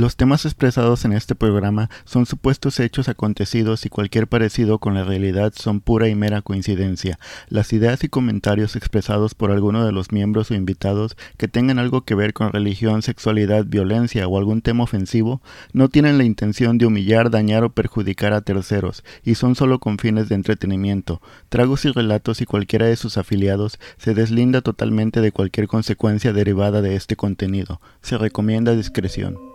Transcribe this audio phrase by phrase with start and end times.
[0.00, 5.04] Los temas expresados en este programa son supuestos hechos acontecidos y cualquier parecido con la
[5.04, 7.18] realidad son pura y mera coincidencia.
[7.50, 12.06] Las ideas y comentarios expresados por alguno de los miembros o invitados que tengan algo
[12.06, 15.42] que ver con religión, sexualidad, violencia o algún tema ofensivo
[15.74, 19.98] no tienen la intención de humillar, dañar o perjudicar a terceros y son solo con
[19.98, 21.20] fines de entretenimiento.
[21.50, 26.80] Tragos y relatos y cualquiera de sus afiliados se deslinda totalmente de cualquier consecuencia derivada
[26.80, 27.82] de este contenido.
[28.00, 29.49] Se recomienda discreción.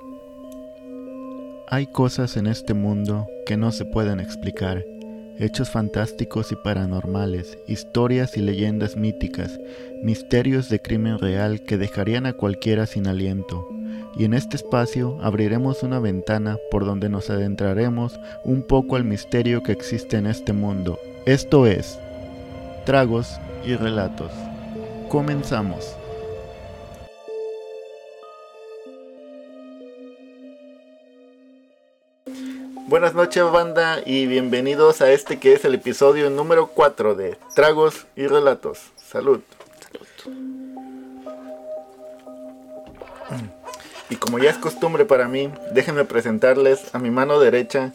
[1.68, 4.86] Hay cosas en este mundo que no se pueden explicar,
[5.40, 9.60] hechos fantásticos y paranormales, historias y leyendas míticas,
[10.04, 13.68] misterios de crimen real que dejarían a cualquiera sin aliento.
[14.16, 19.64] Y en este espacio abriremos una ventana por donde nos adentraremos un poco al misterio
[19.64, 21.00] que existe en este mundo.
[21.26, 21.98] Esto es
[22.86, 24.32] Tragos y Relatos.
[25.10, 26.05] Comenzamos.
[32.88, 38.06] Buenas noches banda y bienvenidos a este que es el episodio número 4 de Tragos
[38.16, 38.92] y Relatos.
[38.96, 39.42] Salud.
[44.12, 47.94] Y como ya es costumbre para mí, déjenme presentarles a mi mano derecha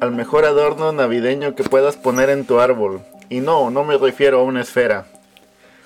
[0.00, 3.02] al mejor adorno navideño que puedas poner en tu árbol.
[3.28, 5.06] Y no, no me refiero a una esfera,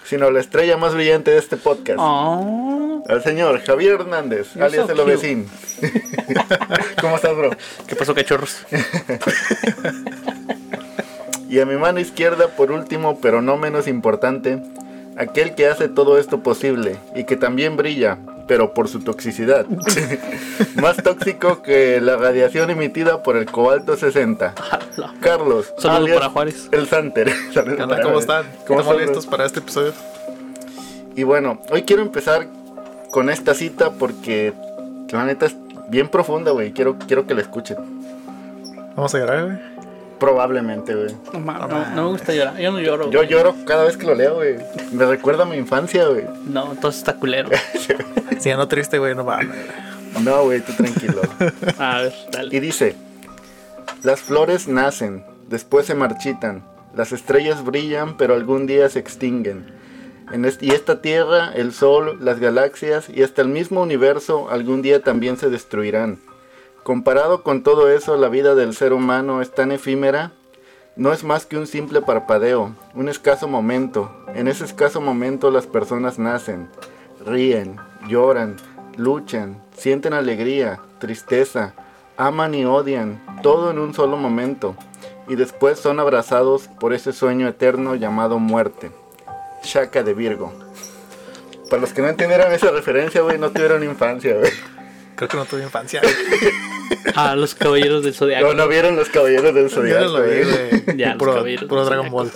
[0.05, 1.99] sino a la estrella más brillante de este podcast.
[2.03, 2.66] Oh,
[3.09, 5.01] Al señor Javier Hernández, You're alias so el.
[5.01, 5.49] Ovecín.
[7.01, 7.51] ¿Cómo estás, bro?
[7.87, 8.65] ¿Qué pasó, cachorros?
[11.49, 14.61] Y a mi mano izquierda, por último, pero no menos importante,
[15.17, 18.19] aquel que hace todo esto posible y que también brilla,
[18.49, 19.65] pero por su toxicidad.
[20.75, 24.55] Más tóxico que la radiación emitida por el cobalto 60.
[25.21, 25.73] Carlos.
[25.79, 26.69] Saludos alias para Juárez.
[26.73, 27.33] El Santer.
[28.03, 28.47] ¿Cómo están?
[28.67, 29.93] ¿Cómo ¿Estamos están, listos para este episodio?
[31.15, 32.49] Y bueno, hoy quiero empezar
[33.11, 34.53] con esta cita porque
[35.11, 35.57] la neta es
[35.89, 36.73] bien profunda, güey.
[36.73, 37.77] Quiero, quiero que la escuchen.
[38.95, 39.59] Vamos a llorar, güey.
[40.19, 41.15] Probablemente, güey.
[41.35, 42.57] No, no, no me gusta llorar.
[42.59, 43.11] Yo no lloro.
[43.11, 44.57] Yo lloro cada vez que lo leo, güey.
[44.93, 46.25] Me recuerda a mi infancia, güey.
[46.47, 47.51] No, entonces está culero.
[48.39, 49.49] Si no triste, güey, no mames.
[50.23, 51.23] No, güey, tú tranquilo.
[51.79, 52.61] A ver, Y dale.
[52.61, 52.95] dice,
[54.03, 56.63] las flores nacen, después se marchitan,
[56.95, 59.67] las estrellas brillan, pero algún día se extinguen.
[60.33, 65.37] Y esta tierra, el sol, las galaxias y hasta el mismo universo algún día también
[65.37, 66.19] se destruirán.
[66.83, 70.33] Comparado con todo eso, la vida del ser humano es tan efímera,
[70.97, 74.11] no es más que un simple parpadeo, un escaso momento.
[74.35, 76.69] En ese escaso momento las personas nacen,
[77.25, 77.77] ríen,
[78.09, 78.57] lloran,
[78.97, 81.75] luchan, sienten alegría, tristeza,
[82.17, 84.75] aman y odian, todo en un solo momento,
[85.29, 88.91] y después son abrazados por ese sueño eterno llamado muerte.
[89.67, 90.53] Shaka de Virgo.
[91.69, 94.53] Para los que no entendieron esa referencia, güey, no tuvieron infancia, güey.
[95.17, 96.01] Creo que no tuve infancia.
[97.15, 98.47] A los caballeros del zodiaco.
[98.47, 100.81] No, no vieron los caballeros del no zodiaco, lo vi, güey.
[100.83, 100.83] güey.
[100.97, 102.11] Ya, los Puro, caballeros puro Dragon.
[102.11, 102.31] Ball.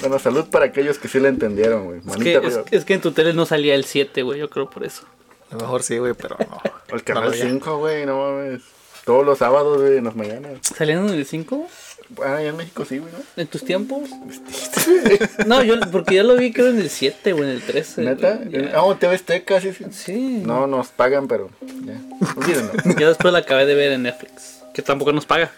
[0.00, 1.98] Bueno, salud para aquellos que sí la entendieron, güey.
[2.00, 4.40] Es Manita que, es, que en tu tele no salía el 7, güey.
[4.40, 5.04] Yo creo por eso.
[5.50, 6.60] A lo mejor sí, güey, pero no.
[6.88, 7.44] El No canal veía.
[7.44, 8.62] 5, güey, no mames.
[9.04, 10.58] Todos los sábados, güey, en las mañanas.
[10.62, 11.68] ¿Salían en el 5?
[12.14, 13.18] Bueno, allá en México sí, güey, ¿no?
[13.36, 14.10] ¿En tus tiempos?
[15.46, 18.02] No, yo, porque yo lo vi creo en el 7 o en el 13.
[18.02, 18.40] ¿Neta?
[18.74, 19.84] Ah, oh, TV Azteca, sí, sí.
[19.90, 20.42] Sí.
[20.44, 21.50] No, nos pagan, pero
[21.84, 21.94] ya.
[22.36, 22.72] Olvídenlo.
[22.98, 24.62] Yo después la acabé de ver en Netflix.
[24.74, 25.50] Que tampoco nos paga.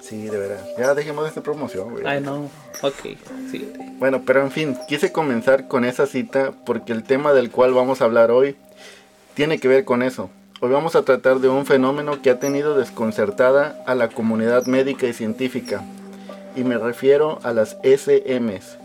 [0.00, 0.60] Sí, de veras.
[0.76, 2.04] Ya dejemos esta promoción, güey.
[2.04, 2.50] Ay, no.
[2.82, 3.16] Ok,
[3.50, 3.72] sí.
[3.98, 8.00] Bueno, pero en fin, quise comenzar con esa cita porque el tema del cual vamos
[8.00, 8.56] a hablar hoy
[9.34, 10.30] tiene que ver con eso.
[10.62, 15.06] Hoy vamos a tratar de un fenómeno que ha tenido desconcertada a la comunidad médica
[15.06, 15.82] y científica.
[16.54, 18.76] Y me refiero a las SMs,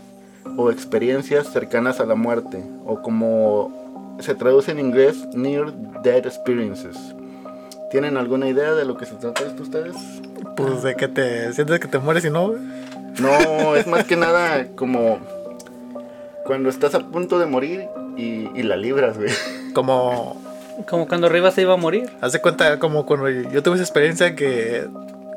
[0.56, 6.96] o experiencias cercanas a la muerte, o como se traduce en inglés, Near Death Experiences.
[7.90, 9.96] ¿Tienen alguna idea de lo que se trata esto ustedes?
[10.56, 12.54] Pues de que te sientes que te mueres y no.
[13.20, 15.18] No, es más que nada como
[16.46, 17.84] cuando estás a punto de morir
[18.16, 19.30] y, y la libras, güey.
[19.74, 20.45] Como.
[20.88, 22.10] Como cuando arriba se iba a morir.
[22.20, 24.86] Haz de cuenta, como cuando yo tuve esa experiencia que.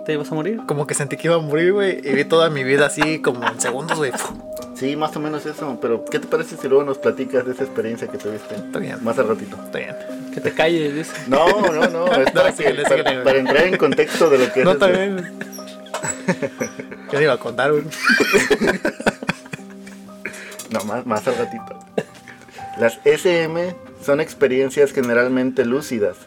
[0.05, 0.61] ¿Te ibas a morir?
[0.65, 1.99] Como que sentí que iba a morir, güey.
[2.03, 4.11] Y vi toda mi vida así, como en segundos, güey.
[4.75, 7.63] Sí, más o menos eso, pero ¿qué te parece si luego nos platicas de esa
[7.63, 8.55] experiencia que tuviste?
[8.55, 8.97] Está bien.
[9.03, 9.55] Más al ratito.
[9.63, 9.95] Está bien.
[10.33, 11.11] Que te calles, dice.
[11.27, 13.23] No, no, no, es para, que- síguele, para- síguele.
[13.23, 14.75] para entrar en contexto de lo que No, es.
[14.75, 15.17] está bien.
[17.11, 17.83] Yo le iba a contar, güey.
[20.71, 21.79] No, más, más al ratito.
[22.77, 26.17] Las SM son experiencias generalmente lúcidas,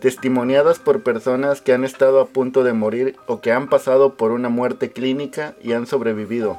[0.00, 4.30] testimoniadas por personas que han estado a punto de morir o que han pasado por
[4.30, 6.58] una muerte clínica y han sobrevivido.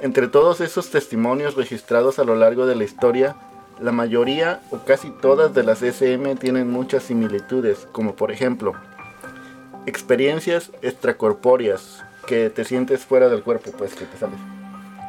[0.00, 3.36] Entre todos esos testimonios registrados a lo largo de la historia,
[3.80, 8.74] La mayoría o casi todas de las SM tienen muchas similitudes, como por ejemplo,
[9.84, 14.38] experiencias extracorpóreas, que te sientes fuera del cuerpo, pues que te sales.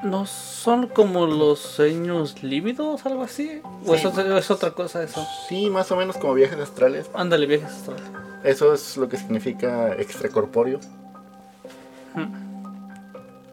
[0.06, 3.60] ¿No son como los sueños lívidos, algo así?
[3.88, 4.06] ¿O Sí.
[4.08, 5.26] eso es otra cosa eso?
[5.50, 7.10] Sí, más o menos como viajes astrales.
[7.16, 8.04] Ándale, viajes astrales.
[8.44, 10.80] Eso es lo que significa extracorpóreo.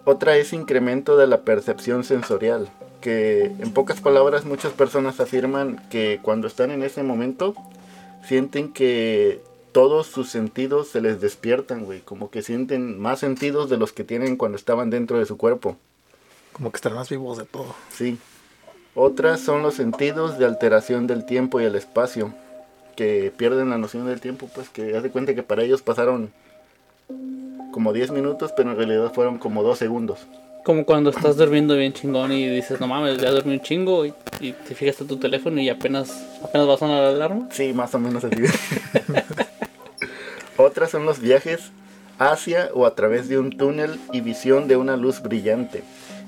[0.04, 2.68] Otra es incremento de la percepción sensorial,
[3.00, 7.54] que en pocas palabras muchas personas afirman que cuando están en ese momento
[8.26, 9.40] sienten que
[9.72, 14.04] todos sus sentidos se les despiertan, güey, como que sienten más sentidos de los que
[14.04, 15.76] tienen cuando estaban dentro de su cuerpo.
[16.52, 17.74] Como que están más vivos de todo.
[17.90, 18.18] Sí.
[18.94, 22.34] Otras son los sentidos de alteración del tiempo y el espacio,
[22.94, 26.30] que pierden la noción del tiempo, pues que haz de cuenta que para ellos pasaron
[27.72, 30.26] como 10 minutos, pero en realidad fueron como 2 segundos.
[30.62, 34.12] Como cuando estás durmiendo bien chingón y dices, no mames, ya dormí un chingo y,
[34.40, 36.12] y te fijas en tu teléfono y apenas,
[36.44, 37.48] apenas va a sonar la alarma.
[37.50, 38.36] Sí, más o menos así.
[40.58, 41.72] Otras son los viajes
[42.18, 45.82] hacia o a través de un túnel y visión de una luz brillante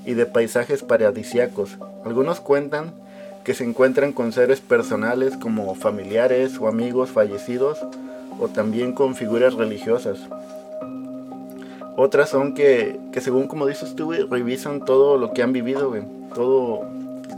[0.05, 1.79] y de paisajes paradisiacos.
[2.05, 2.93] Algunos cuentan
[3.45, 7.79] que se encuentran con seres personales como familiares o amigos fallecidos
[8.41, 10.19] o también con figuras religiosas.
[11.97, 15.95] Otras son que, que según como dices tú, güey, revisan todo lo que han vivido.
[16.35, 16.83] Todo,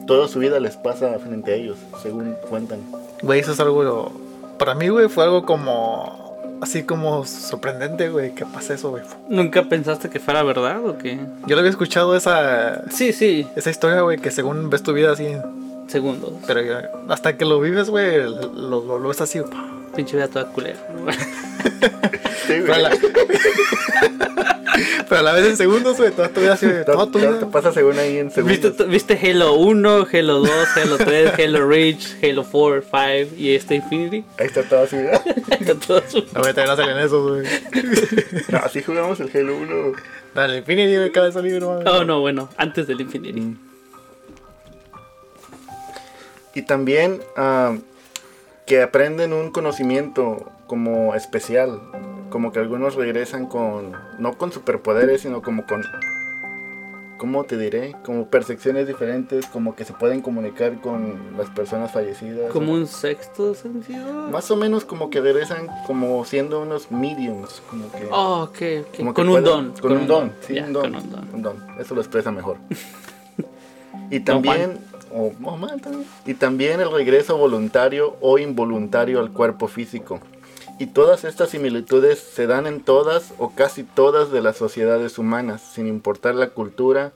[0.07, 2.81] toda su vida les pasa frente a ellos, según cuentan.
[3.23, 4.13] Güey, eso es algo.
[4.59, 6.26] Para mí, fue algo como.
[6.61, 9.03] Así como sorprendente, güey, que pasa eso, güey.
[9.29, 11.19] ¿Nunca pensaste que fuera verdad o qué?
[11.47, 12.83] Yo lo había escuchado esa.
[12.91, 15.37] Sí, sí, Esa historia, güey, que según ves tu vida así.
[15.87, 16.33] segundos.
[16.47, 16.61] Pero
[17.09, 19.41] hasta que lo vives, güey, lo, lo, lo ves así.
[19.95, 20.79] Pinche vida toda culera.
[22.47, 22.91] Sí, la,
[25.09, 27.39] pero a la vez en segundos, güey, toda tu vida así, toda tu todo vida.
[27.41, 28.61] te pasa según ahí en segundos.
[28.61, 33.77] ¿Viste, ¿Viste Halo 1, Halo 2, Halo 3, Halo Reach, Halo 4, 5 y este
[33.77, 34.25] Infinity?
[34.39, 34.97] Ahí está todo así.
[34.97, 35.23] ¿verdad?
[35.87, 37.47] Todo su- A ver, también no salen esos, güey.
[38.49, 39.93] No, así jugamos el Halo 1.
[40.35, 41.71] Dale, Infinity, güey, cada vez salir, no.
[41.71, 43.57] Oh, no, bueno, antes del Infinity.
[46.55, 47.77] Y también ah,
[48.67, 51.81] que aprenden un conocimiento como especial.
[52.31, 55.83] Como que algunos regresan con, no con superpoderes, sino como con,
[57.19, 57.95] ¿cómo te diré?
[58.05, 62.51] Como percepciones diferentes, como que se pueden comunicar con las personas fallecidas.
[62.53, 64.29] Como un sexto sentido.
[64.31, 67.63] Más o menos como que regresan como siendo unos mediums.
[67.71, 68.09] Como que...
[68.11, 68.59] Oh, ok,
[68.89, 68.97] ok.
[68.97, 69.73] Como que Con un pueden- don.
[69.81, 70.83] Con un don, sí, un don.
[70.93, 71.29] Con un don.
[71.35, 71.67] un don.
[71.79, 72.57] Eso lo expresa mejor.
[74.11, 74.79] y también,
[75.15, 76.05] o o mal también.
[76.27, 80.21] y también el regreso voluntario o involuntario al cuerpo físico.
[80.79, 85.63] Y todas estas similitudes se dan en todas o casi todas de las sociedades humanas,
[85.63, 87.13] sin importar la cultura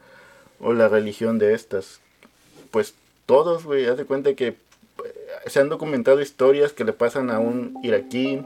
[0.60, 2.00] o la religión de estas.
[2.70, 2.94] Pues
[3.26, 4.56] todos, güey, haz de cuenta que eh,
[5.46, 8.42] se han documentado historias que le pasan a un iraquí,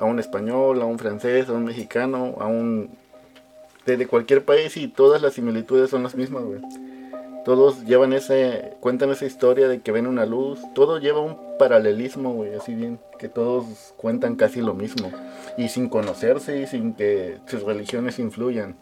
[0.00, 2.90] a un español, a un francés, a un mexicano, a un...
[3.84, 6.60] de, de cualquier país y todas las similitudes son las mismas, güey.
[7.44, 12.32] Todos llevan ese, cuentan esa historia de que ven una luz, todo lleva un paralelismo,
[12.32, 15.10] güey, así bien, que todos cuentan casi lo mismo.
[15.56, 18.76] Y sin conocerse y sin que sus religiones influyan.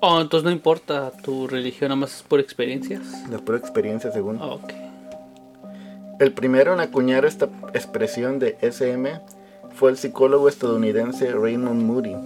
[0.00, 3.02] Oh, entonces no importa tu religión, nada más es por experiencias.
[3.30, 4.40] La pura experiencia, según.
[4.40, 4.72] Oh, ok.
[6.20, 9.20] El primero en acuñar esta expresión de SM
[9.74, 12.16] fue el psicólogo estadounidense Raymond Moody,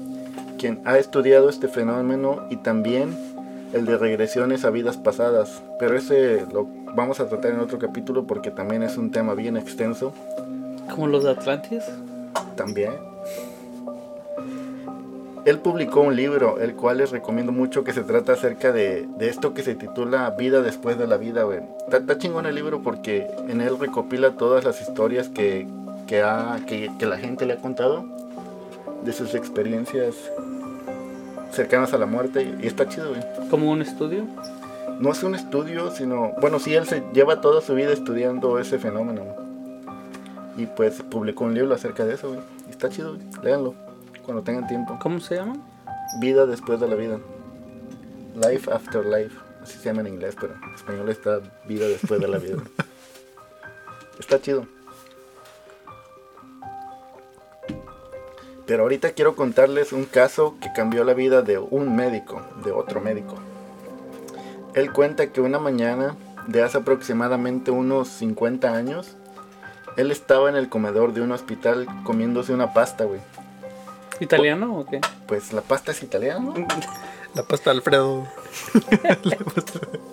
[0.59, 3.15] quien ha estudiado este fenómeno y también
[3.75, 8.27] el de regresiones a vidas pasadas, pero ese lo vamos a tratar en otro capítulo
[8.27, 10.13] porque también es un tema bien extenso,
[10.95, 11.83] Como los de Atlantis.
[12.57, 12.93] también.
[15.45, 19.29] Él publicó un libro, el cual les recomiendo mucho, que se trata acerca de, de
[19.29, 21.61] esto que se titula Vida después de la vida, güey.
[21.85, 25.67] Está, está chingón el libro porque en él recopila todas las historias que,
[26.07, 28.05] que, ha, que, que la gente le ha contado
[29.05, 30.15] de sus experiencias
[31.51, 33.23] cercanas a la muerte y está chido, güey.
[33.51, 34.25] Como un estudio.
[35.01, 36.33] No es un estudio, sino...
[36.41, 39.23] Bueno, sí, él se lleva toda su vida estudiando ese fenómeno.
[40.57, 42.41] Y pues publicó un libro acerca de eso, güey.
[42.69, 43.27] Y está chido, güey.
[43.43, 43.75] Léanlo
[44.25, 44.99] cuando tengan tiempo.
[45.01, 45.57] ¿Cómo se llama?
[46.21, 47.19] Vida después de la vida.
[48.35, 49.37] Life after life.
[49.63, 52.59] Así se llama en inglés, pero en español está vida después de la vida.
[54.19, 54.67] está chido.
[58.67, 63.01] Pero ahorita quiero contarles un caso que cambió la vida de un médico, de otro
[63.01, 63.35] médico.
[64.75, 66.17] Él cuenta que una mañana
[66.47, 69.17] de hace aproximadamente unos 50 años,
[69.97, 73.21] él estaba en el comedor de un hospital comiéndose una pasta, güey.
[74.21, 75.01] ¿Italiano o qué?
[75.27, 76.55] Pues la pasta es italiana, ¿no?
[77.35, 78.27] La pasta de Alfredo.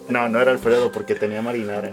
[0.08, 1.92] No, no era Alfredo porque tenía marinara.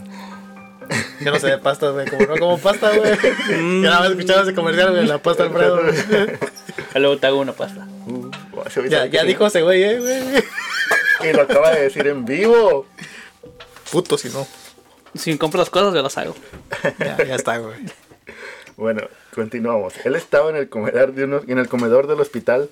[1.21, 2.07] Yo no sé de pastas, güey.
[2.09, 3.13] Como no como pasta, güey.
[3.13, 3.83] Mm.
[3.83, 5.07] Ya nada más escuchaba ese comercial, güey.
[5.07, 6.39] La pasta Alfredo, güey.
[6.95, 7.87] Y luego te hago una pasta.
[8.07, 8.31] Uh,
[8.89, 11.31] Ya, ya dijo ese güey, eh, güey.
[11.31, 12.87] Y lo acaba de decir en vivo.
[13.91, 14.47] Puto si no.
[15.19, 16.35] Si me compro las cosas, yo las hago.
[16.99, 17.75] Ya, ya está, güey.
[18.77, 19.03] Bueno,
[19.35, 19.95] continuamos.
[20.05, 22.69] Él estaba en el comedor, de uno- en el comedor del hospital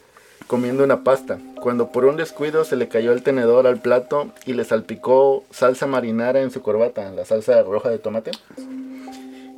[0.46, 4.52] comiendo una pasta, cuando por un descuido se le cayó el tenedor al plato y
[4.52, 8.32] le salpicó salsa marinara en su corbata, la salsa roja de tomate,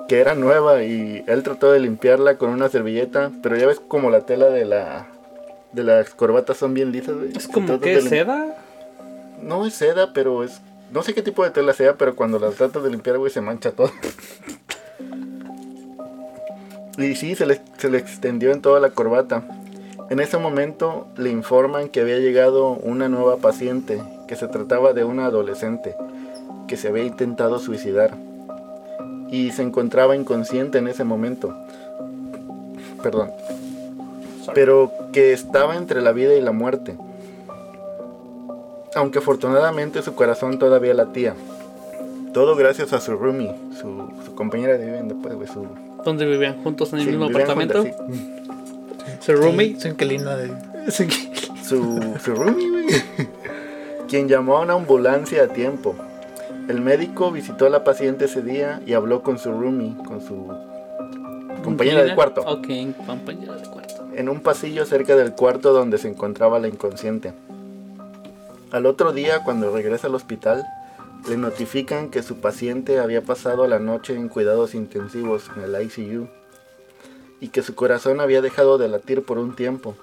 [0.08, 4.10] que era nueva y él trató de limpiarla con una servilleta, pero ya ves como
[4.10, 5.08] la tela de la
[5.72, 7.16] de las corbatas son bien lisas.
[7.16, 7.32] güey.
[7.36, 8.56] Es como que de seda.
[9.42, 10.60] No es seda, pero es
[10.92, 13.40] no sé qué tipo de tela sea, pero cuando la tratas de limpiar, güey, se
[13.40, 13.90] mancha todo.
[16.98, 19.42] Y sí, se le, se le extendió en toda la corbata.
[20.08, 25.04] En ese momento le informan que había llegado una nueva paciente, que se trataba de
[25.04, 25.94] una adolescente,
[26.68, 28.14] que se había intentado suicidar.
[29.28, 31.54] Y se encontraba inconsciente en ese momento.
[33.02, 33.32] Perdón.
[34.54, 36.96] Pero que estaba entre la vida y la muerte.
[38.96, 41.34] Aunque afortunadamente su corazón todavía latía.
[42.32, 45.66] Todo gracias a su roomie, su, su compañera de vivienda, pues, güey, su,
[46.04, 47.82] Donde vivían juntos en el Sí, mismo apartamento.
[47.82, 48.32] juntas, sí.
[49.20, 49.80] Su roommate.
[49.80, 50.50] Su inquilina de.
[50.90, 51.06] Su,
[52.22, 52.86] su roomie, güey.
[54.08, 55.94] Quien llamó a una ambulancia a tiempo.
[56.68, 60.52] El médico visitó a la paciente ese día y habló con su roomie, con su
[61.64, 62.66] compañera del cuarto, Ok,
[63.06, 64.06] compañera de cuarto.
[64.14, 67.32] en un pasillo cerca del cuarto donde se encontraba la inconsciente.
[68.76, 70.66] Al otro día, cuando regresa al hospital,
[71.26, 76.28] le notifican que su paciente había pasado la noche en cuidados intensivos en el ICU
[77.40, 79.94] y que su corazón había dejado de latir por un tiempo,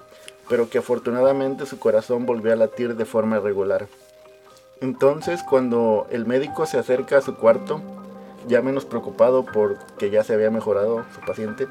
[0.48, 3.86] pero que afortunadamente su corazón volvió a latir de forma irregular.
[4.80, 7.80] Entonces, cuando el médico se acerca a su cuarto,
[8.48, 11.68] ya menos preocupado porque ya se había mejorado su paciente,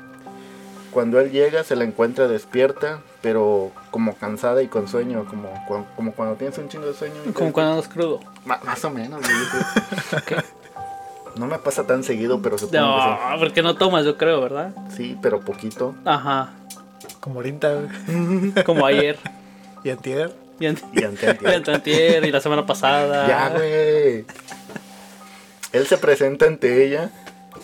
[0.94, 5.50] cuando él llega se la encuentra despierta, pero como cansada y con sueño, como,
[5.96, 7.16] como cuando tienes un chingo de sueño.
[7.28, 8.20] y Como cuando andas crudo.
[8.46, 9.22] Más o menos,
[10.26, 10.42] creo.
[11.36, 14.72] No me pasa tan seguido, pero supongo No, porque no tomas, yo creo, ¿verdad?
[14.90, 14.98] que sí.
[14.98, 15.96] Sí, pero poquito.
[16.06, 16.52] Ajá.
[17.20, 18.64] Como ahorita, güey.
[18.66, 19.18] Como ayer.
[19.84, 20.32] Y antier.
[20.60, 23.28] Y an- Y antes, y antier, y la semana pasada.
[23.28, 24.26] Ya, güey.
[25.74, 27.10] Él se presenta ante ella,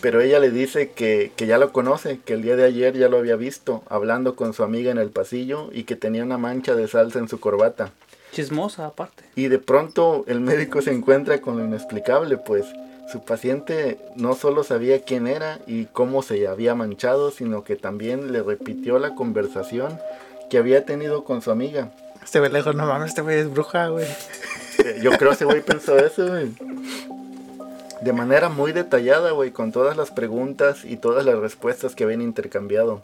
[0.02, 3.10] pero ella le dice que, que ya lo conoce, que el día de ayer ya
[3.10, 6.76] lo había visto, hablando con su amiga en el pasillo y que tenía una mancha
[6.76, 7.92] de salsa en su corbata.
[8.32, 9.24] Chismosa, aparte.
[9.36, 12.66] Y de pronto el médico se encuentra con lo inexplicable, pues
[13.12, 18.32] su paciente no solo sabía quién era y cómo se había manchado, sino que también
[18.32, 20.00] le repitió la conversación
[20.50, 21.90] que había tenido con su amiga.
[22.24, 24.06] Este güey le dijo, no mames, este güey es bruja, güey.
[25.02, 26.52] Yo creo que ese güey pensó eso, güey.
[28.02, 32.22] De manera muy detallada, güey, con todas las preguntas y todas las respuestas que habían
[32.22, 33.02] intercambiado.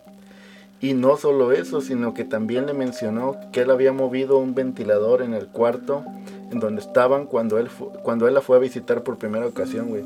[0.80, 5.22] Y no solo eso, sino que también le mencionó que él había movido un ventilador
[5.22, 6.06] en el cuarto
[6.52, 7.70] en donde estaban cuando él,
[8.04, 10.04] cuando él la fue a visitar por primera ocasión, güey.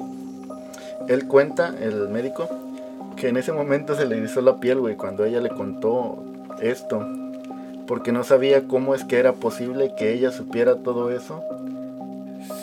[1.08, 2.50] Él cuenta, el médico,
[3.16, 6.24] que en ese momento se le erizó la piel, güey, cuando ella le contó
[6.62, 7.06] esto.
[7.86, 11.44] Porque no sabía cómo es que era posible que ella supiera todo eso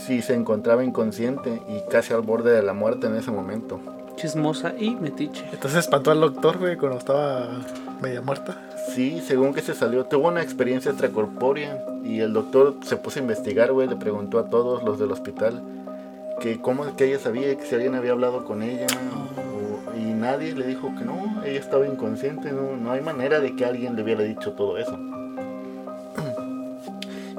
[0.07, 3.81] si se encontraba inconsciente y casi al borde de la muerte en ese momento.
[4.17, 5.45] Chismosa y metiche.
[5.53, 7.49] Entonces espantó al doctor, güey, cuando estaba
[8.01, 8.57] media muerta.
[8.95, 13.23] Sí, según que se salió, tuvo una experiencia extracorpórea y el doctor se puso a
[13.23, 15.61] investigar, güey, le preguntó a todos los del hospital
[16.41, 18.87] que cómo es que ella sabía que si alguien había hablado con ella
[19.37, 23.57] o- y nadie le dijo que no, ella estaba inconsciente, no, no hay manera de
[23.57, 24.99] que alguien le hubiera dicho todo eso.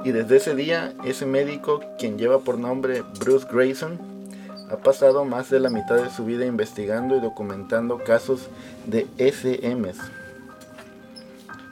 [0.04, 3.98] Y desde ese día, ese médico, quien lleva por nombre Bruce Grayson,
[4.70, 8.48] ha pasado más de la mitad de su vida investigando y documentando casos
[8.86, 9.98] de SMs.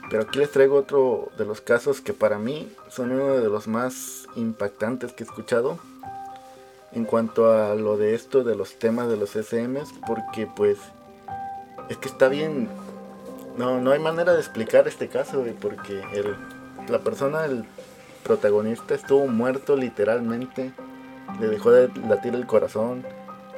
[0.09, 3.67] Pero aquí les traigo otro de los casos que para mí son uno de los
[3.67, 5.79] más impactantes que he escuchado
[6.93, 10.77] en cuanto a lo de esto de los temas de los SMs, porque pues
[11.89, 12.69] es que está bien,
[13.57, 16.35] no, no hay manera de explicar este caso, porque el,
[16.89, 17.65] la persona, el
[18.27, 20.71] protagonista estuvo muerto literalmente,
[21.39, 23.05] le dejó de latir el corazón,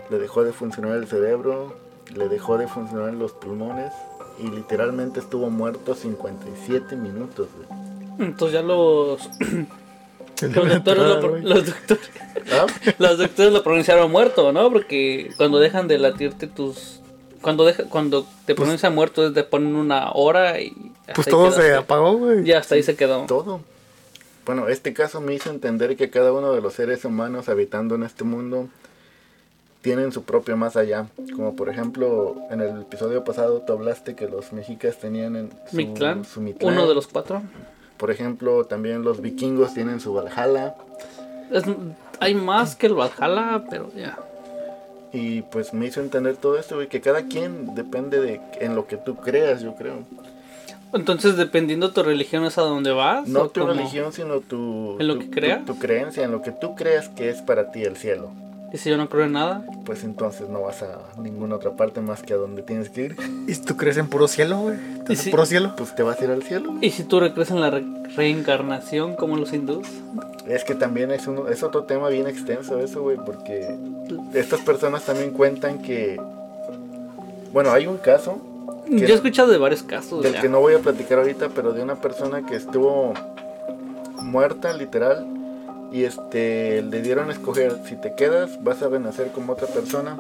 [0.10, 1.76] le dejó de funcionar el cerebro,
[2.16, 3.92] le dejó de funcionar los pulmones
[4.38, 7.80] y literalmente estuvo muerto 57 minutos, güey.
[8.30, 9.30] Entonces ya los,
[10.42, 12.10] los doctores lo, pro- los doctores
[12.52, 12.66] ¿Ah?
[13.00, 14.72] los doctores lo pronunciaron muerto, ¿no?
[14.72, 17.00] Porque cuando dejan de latirte tus
[17.42, 20.74] cuando deja, cuando te pronuncian muerto te ponen una hora y
[21.16, 22.44] Pues todo se apagó, güey.
[22.44, 23.26] Ya hasta ahí se quedó.
[23.26, 23.62] Todo.
[24.50, 28.02] Bueno, este caso me hizo entender que cada uno de los seres humanos habitando en
[28.02, 28.68] este mundo
[29.84, 31.06] tienen su propio más allá.
[31.36, 35.76] Como por ejemplo, en el episodio pasado tú hablaste que los mexicas tenían en su,
[35.76, 36.74] Mictlán, su Mictlán.
[36.74, 37.44] uno de los cuatro.
[37.98, 40.74] Por ejemplo, también los vikingos tienen su Valhalla.
[41.52, 41.66] Es-
[42.20, 44.18] hay más que el Valhalla, pero ya.
[45.14, 48.88] Y pues me hizo entender todo esto, güey, que cada quien depende de en lo
[48.88, 50.00] que tú creas, yo creo.
[50.94, 53.28] Entonces, dependiendo de tu religión, es a dónde vas.
[53.28, 53.74] No ¿O tu cómo?
[53.74, 55.66] religión, sino tu, ¿En lo tu- que creas?
[55.66, 58.32] Tu, creencia, en lo que tú creas que es para ti el cielo.
[58.72, 62.02] Y si yo no creo en nada, Pues entonces no vas a ninguna otra parte
[62.02, 63.16] más que a donde tienes que ir.
[63.48, 64.78] ¿Y si tú crees en puro cielo, güey?
[65.06, 65.74] ¿Te Y hace si- puro cielo?
[65.76, 66.74] Pues te vas a ir al cielo.
[66.82, 67.84] y si tú recrees en la re-
[68.16, 69.88] reencarnación como los hindús,
[70.48, 73.76] Es que también es, uno, es otro tema bien extenso eso, güey, porque
[74.34, 76.20] estas personas también cuentan que...
[77.54, 78.40] Bueno, hay un caso
[78.90, 80.24] yo he escuchado de varios casos.
[80.24, 80.42] del ya.
[80.42, 83.14] que no voy a platicar ahorita, pero de una persona que estuvo
[84.22, 85.26] muerta, literal,
[85.92, 90.18] y este le dieron a escoger si te quedas vas a renacer como otra persona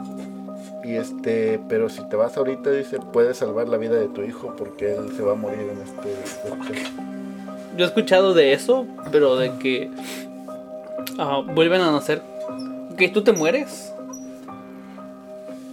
[0.83, 4.55] y este pero si te vas ahorita dice puedes salvar la vida de tu hijo
[4.57, 6.89] porque él se va a morir en este, este-
[7.77, 9.91] Yo he escuchado de eso, pero de que
[11.17, 12.21] ah, vuelven a nacer.
[12.97, 13.93] Que tú te mueres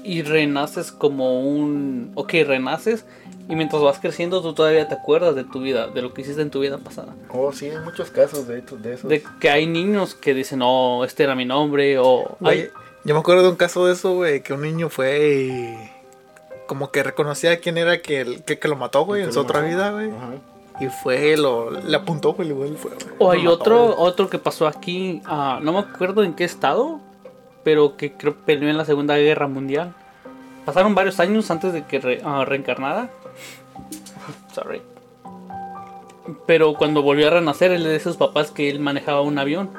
[0.07, 2.13] y renaces como un.
[2.15, 3.05] Ok, renaces
[3.49, 6.43] y mientras vas creciendo tú todavía te acuerdas de tu vida, de lo que hiciste
[6.43, 7.15] en tu vida pasada.
[7.33, 10.61] oh sí hay muchos casos de, estos- de esos De que hay niños que dicen,
[10.63, 12.37] oh, este era mi nombre, o.
[12.41, 12.69] Güey, Ay,
[13.05, 15.91] yo me acuerdo de un caso de eso, güey, que un niño fue y
[16.67, 19.41] como que reconocía quién era que, el- que, que lo mató, güey, en Que su
[19.41, 19.71] otra mató.
[19.73, 20.11] vida, güey.
[20.11, 20.31] Ajá.
[20.79, 22.91] Y fue, lo, le apuntó, güey, fue.
[23.19, 27.01] O hay mató, otro, otro que pasó aquí, ah, no me acuerdo en qué estado,
[27.67, 29.93] pero que creo peleó en la Segunda Guerra Mundial.
[30.65, 33.11] Pasaron varios años antes de que re- ah, reencarnara.
[34.55, 34.81] Sorry.
[36.47, 39.37] Pero cuando volvió a renacer, él le dice a sus papás que él manejaba un
[39.37, 39.71] avión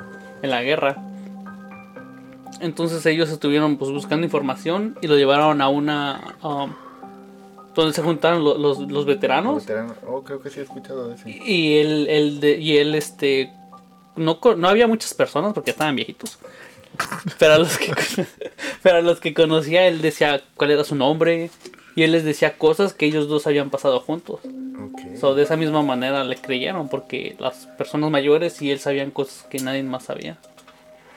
[0.42, 0.98] en la guerra.
[2.60, 6.36] Entonces ellos estuvieron pues, buscando información y lo llevaron a una...
[6.44, 6.68] ah,
[7.74, 9.66] donde se juntaron lo- los, los veteranos.
[9.66, 9.94] Veterano.
[10.10, 13.54] oh creo que sí he escuchado de ese Y él, él de- y él, este,
[14.18, 16.38] no, no había muchas personas porque estaban viejitos.
[17.40, 17.94] Pero a los que,
[18.84, 21.50] pero a los que conocía, él decía cuál era su nombre.
[21.96, 24.40] Y él les decía cosas que ellos dos habían pasado juntos.
[24.44, 25.18] Ok.
[25.20, 29.48] So, de esa misma manera le creyeron porque las personas mayores y él sabían cosas
[29.50, 30.38] que nadie más sabía.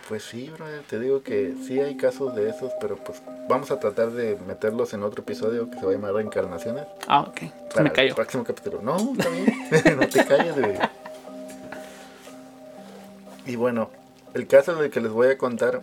[0.08, 3.78] Pues sí, brother, te digo que sí hay casos de esos, pero pues vamos a
[3.78, 6.84] tratar de meterlos en otro episodio que se va a llamar Reencarnaciones.
[7.06, 7.42] Ah, ok.
[7.68, 8.14] Para me el cayó.
[8.14, 8.80] próximo capítulo.
[8.82, 9.98] No, está bien.
[10.00, 10.78] no te calles, güey.
[13.46, 13.90] Y bueno,
[14.34, 15.82] el caso del que les voy a contar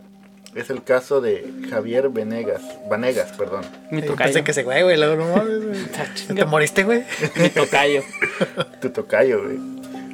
[0.55, 2.61] es el caso de Javier Venegas.
[2.89, 3.63] Vanegas, perdón.
[3.91, 4.25] Mi Yo tocayo.
[4.33, 5.79] pensé que se güey, güey, luego no mames, güey.
[6.35, 7.03] ¿Te moriste, güey?
[7.35, 8.01] Mi tocayo.
[8.81, 9.57] Tu tocayo, güey.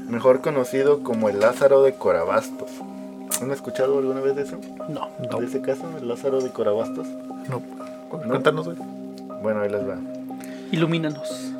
[0.10, 2.70] Mejor conocido como el Lázaro de Corabastos.
[3.42, 4.60] ¿Han escuchado alguna vez de eso?
[4.90, 5.10] No.
[5.32, 5.40] No.
[5.40, 7.08] ¿De ese caso, el Lázaro de Corabastos?
[7.50, 7.62] No.
[8.10, 8.78] Cuéntanos, güey.
[9.42, 9.98] Bueno, ahí les va.
[10.72, 11.52] Ilumínanos.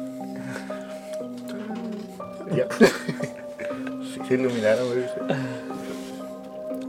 [2.56, 2.68] Ya.
[2.78, 5.06] sí, se iluminaron, güey.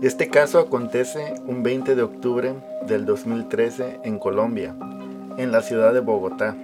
[0.02, 2.54] Este caso acontece un 20 de octubre
[2.86, 4.74] del 2013 en Colombia,
[5.38, 6.54] en la ciudad de Bogotá,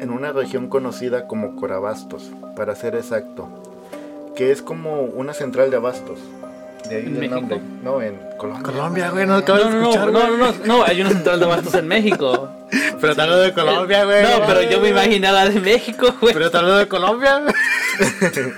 [0.00, 3.48] en una región conocida como Corabastos, para ser exacto,
[4.34, 6.18] que es como una central de abastos.
[6.88, 7.34] De ahí ¿En el México?
[7.40, 7.60] nombre.
[7.82, 8.62] No, en Colombia.
[8.62, 11.10] Colombia, güey, no acabas No, de no, no, escuchar, no, no, no, no, hay una
[11.10, 12.48] central de abastos en México.
[13.00, 14.22] Pero te hablo de Colombia, güey.
[14.22, 16.32] No, pero yo me imaginaba de México, güey.
[16.32, 17.54] Pero te hablo de Colombia, güey.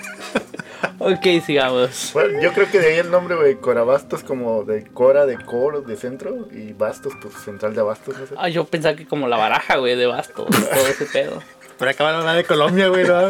[1.09, 2.11] Ok, sigamos.
[2.13, 5.81] Bueno, yo creo que de ahí el nombre, güey, Corabastos como de Cora, de Coro,
[5.81, 8.35] de centro, y Bastos, pues central de no sé.
[8.37, 11.43] Ah, yo pensaba que como la baraja, güey, de bastos, todo ese pedo.
[11.79, 13.21] Pero acaban de hablar de Colombia, güey, no.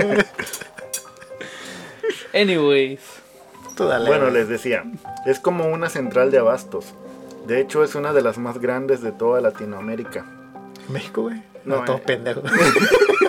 [2.34, 3.00] Anyways.
[3.78, 4.08] Dale.
[4.08, 4.82] Bueno, les decía,
[5.24, 6.94] es como una central de abastos.
[7.46, 10.26] De hecho, es una de las más grandes de toda Latinoamérica.
[10.88, 11.36] México, güey.
[11.64, 12.34] No, No, todo eh.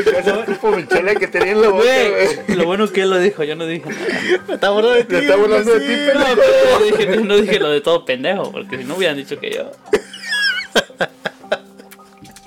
[0.00, 2.56] ese tipo Michela que tenía en la boca, güey.
[2.56, 4.54] Lo bueno que él lo dijo, yo no dije nada.
[4.54, 5.14] Está hablando de ti.
[5.14, 6.14] Me está burlando de ti, imbécil.
[6.18, 9.16] No, pero yo dije, yo no dije lo de todo pendejo, porque si no hubieran
[9.16, 9.70] dicho que yo.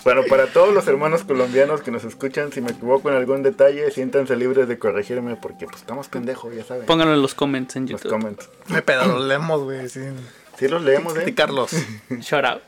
[0.03, 3.89] Bueno, para todos los hermanos colombianos que nos escuchan, si me equivoco en algún detalle,
[3.89, 6.85] siéntanse libres de corregirme porque pues estamos pendejos, ya saben.
[6.85, 8.09] Pónganlo en los comments en Los YouTube.
[8.11, 8.49] comments.
[8.67, 9.87] Me pedo, lo leemos, güey.
[9.87, 10.15] Sin...
[10.59, 11.33] Sí los leemos, Sí, ¿eh?
[11.33, 11.71] Carlos.
[12.19, 12.61] Shout out.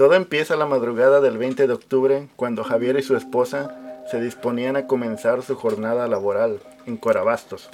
[0.00, 4.76] Todo empieza la madrugada del 20 de octubre, cuando Javier y su esposa se disponían
[4.76, 7.68] a comenzar su jornada laboral en Corabastos.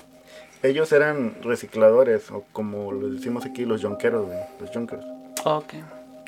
[0.65, 5.05] Ellos eran recicladores, o como lo decimos aquí, los yonqueros, güey, los yonkers.
[5.45, 5.75] Ok.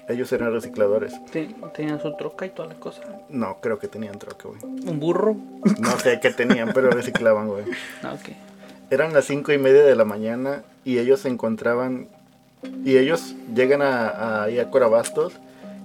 [0.08, 1.12] Ellos eran recicladores.
[1.32, 3.02] Ten- Tenían su troca y toda la cosa.
[3.28, 4.61] No, creo que tenían troca, güey.
[4.62, 5.34] Un burro.
[5.80, 7.64] No sé qué tenían, pero reciclaban, güey.
[8.04, 8.28] Ah, Ok.
[8.90, 12.06] Eran las cinco y media de la mañana y ellos se encontraban
[12.84, 15.32] y ellos llegan a, a, ahí a Corabastos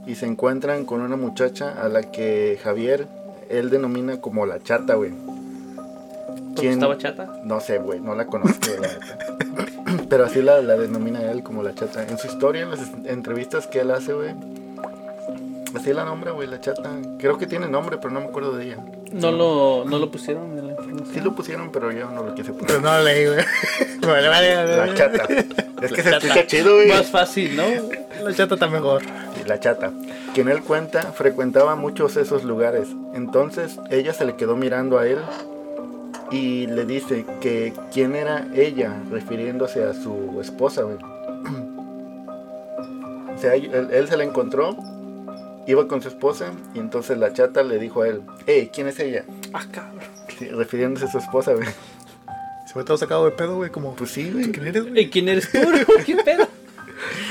[0.06, 3.08] y se encuentran con una muchacha a la que Javier,
[3.50, 5.12] él denomina como la chata, güey.
[5.12, 6.74] ¿Por qué ¿Quién?
[6.74, 7.42] estaba chata?
[7.44, 9.18] No sé, güey, no la conozco, la neta.
[10.10, 12.06] Pero así la, la denomina él como la chata.
[12.08, 14.34] En su historia, en las entrevistas que él hace, güey.
[15.76, 16.92] Así la nombra, güey, la chata.
[17.18, 18.78] Creo que tiene nombre, pero no me acuerdo de ella.
[19.12, 21.08] No lo, no lo pusieron en la información.
[21.14, 22.82] Sí lo pusieron, pero yo no lo quise Pero poner.
[22.84, 23.40] no lo leí, güey.
[24.02, 24.78] Vale, vale, vale.
[24.78, 25.24] La chata.
[25.82, 26.18] Es que se chata.
[26.28, 26.90] escucha chido, güey.
[26.90, 27.64] Más fácil, ¿no?
[28.24, 29.02] La chata está mejor.
[29.48, 29.92] La chata.
[30.34, 32.88] Quien él cuenta frecuentaba muchos esos lugares.
[33.14, 35.20] Entonces ella se le quedó mirando a él
[36.32, 40.86] y le dice que quién era ella, refiriéndose a su esposa.
[40.86, 40.98] O
[43.38, 44.78] sea, él, él se la encontró,
[45.68, 49.00] iba con su esposa y entonces la chata le dijo a él, hey, ¿quién es
[49.00, 49.26] ella?
[49.54, 50.04] Ah, cabrón.
[50.40, 51.68] Sí, refiriéndose a su esposa, güey.
[52.66, 53.94] Se me todo sacado de pedo, güey, como...
[53.96, 54.52] Pues sí, güey.
[54.52, 55.04] ¿Quién eres, güey?
[55.04, 55.60] ¿Y quién eres tú?
[56.06, 56.48] ¿Qué pedo?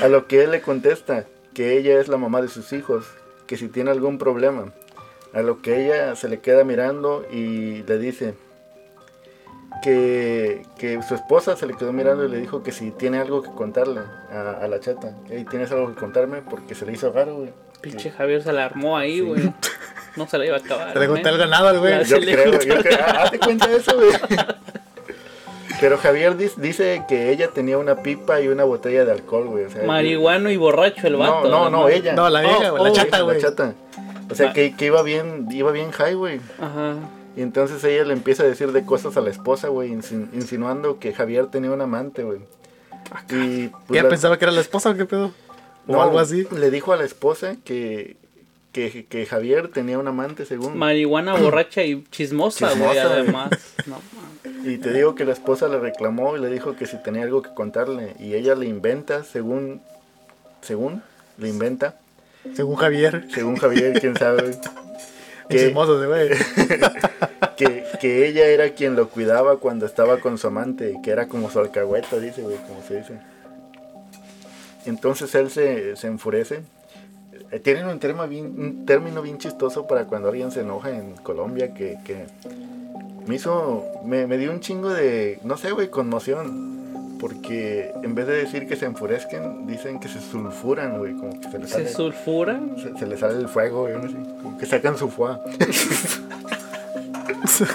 [0.02, 3.06] A lo que él le contesta que ella es la mamá de sus hijos,
[3.46, 4.72] que si tiene algún problema.
[5.32, 8.34] A lo que ella se le queda mirando y le dice
[9.82, 13.42] que, que su esposa se le quedó mirando y le dijo que si tiene algo
[13.42, 15.16] que contarle a, a la chata.
[15.30, 16.42] Hey, ¿tienes algo que contarme?
[16.42, 17.52] Porque se le hizo raro, güey.
[17.80, 19.52] Pinche Javier se la armó ahí, güey.
[20.14, 20.92] No se la iba a acabar.
[20.92, 22.04] Te le ganado al güey.
[22.04, 24.10] Yo creo, yo Ah, Hazte cuenta de eso, güey.
[25.82, 29.64] Pero Javier dice que ella tenía una pipa y una botella de alcohol, güey.
[29.64, 31.48] O sea, Marihuano y borracho el vato.
[31.48, 32.14] No, no, no, ella.
[32.14, 33.40] No, la vieja, güey, la oh, chata, La güey.
[33.40, 33.74] chata.
[34.30, 34.52] O sea, Va.
[34.54, 36.40] que, que iba bien, iba bien high, güey.
[36.60, 36.94] Ajá.
[37.36, 40.98] Y entonces ella le empieza a decir de cosas a la esposa, güey, insin- insinuando
[40.98, 42.38] que Javier tenía un amante, güey.
[43.30, 45.32] Y pues, ¿Ella la- pensaba que era la esposa o qué pedo?
[45.88, 46.46] O no, algo así.
[46.56, 48.16] Le dijo a la esposa que,
[48.72, 50.78] que, que Javier tenía un amante, según.
[50.78, 53.50] Marihuana borracha y chismosa, güey, además.
[53.86, 53.96] No.
[54.64, 57.42] Y te digo que la esposa le reclamó y le dijo que si tenía algo
[57.42, 58.14] que contarle.
[58.18, 59.80] Y ella le inventa, según,
[60.60, 61.02] según,
[61.38, 61.96] le inventa,
[62.54, 63.26] Según Javier.
[63.32, 64.52] según Javier, quién sabe,
[65.48, 65.56] que,
[67.56, 71.50] que, que ella era quien lo cuidaba cuando estaba con su amante, que era como
[71.50, 73.14] su alcahueta, dice, güey, como se dice.
[74.86, 76.62] Entonces él se, se enfurece.
[77.50, 81.14] Eh, Tienen un, termo bien- un término bien chistoso para cuando alguien se enoja en
[81.16, 82.26] Colombia que, que
[83.26, 86.72] me hizo, me, me dio un chingo de, no sé, güey, conmoción.
[87.20, 91.48] Porque en vez de decir que se enfurezcan, dicen que se sulfuran, güey, como que
[91.50, 92.60] se les sale, Se sulfura.
[92.76, 95.40] se, se les sale el fuego, güey, no sé, como que sacan su fuá.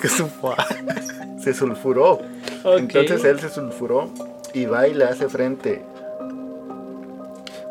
[0.02, 0.58] que es un fuá.
[1.40, 2.20] se sulfuró.
[2.66, 4.10] Entonces él se sulfuró
[4.54, 5.82] y va y le hace frente.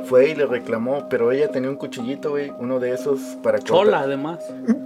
[0.07, 3.77] Fue y le reclamó, pero ella tenía un cuchillito, güey, uno de esos para cortar.
[3.77, 4.39] Chola, además.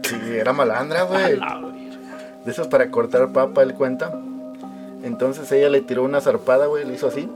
[0.03, 1.39] Sí, era malandra, güey.
[2.45, 4.13] De esos para cortar papa, él cuenta.
[5.03, 7.29] Entonces ella le tiró una zarpada, güey, le hizo así.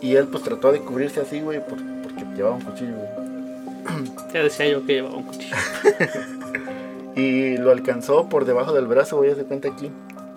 [0.00, 4.04] Y él pues trató de cubrirse así, güey, por- porque llevaba un cuchillo, güey.
[4.34, 5.56] Ya decía yo que llevaba un cuchillo.
[7.16, 9.88] Y lo alcanzó por debajo del brazo, güey, se cuenta aquí.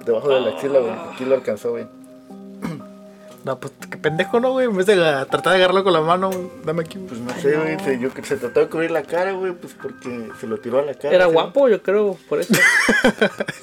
[0.06, 0.92] Debajo de la axila, güey.
[1.12, 1.88] Aquí lo alcanzó, güey.
[3.48, 4.66] No, pues qué pendejo, ¿no, güey?
[4.66, 6.32] En vez de tratar de agarrarlo con la mano,
[6.66, 6.98] dame aquí.
[6.98, 10.32] Pues no sé, güey, se, yo, se trató de cubrir la cara, güey, pues porque
[10.38, 11.16] se lo tiró a la cara.
[11.16, 11.32] Era ¿sí?
[11.32, 12.54] guapo, yo creo, por eso.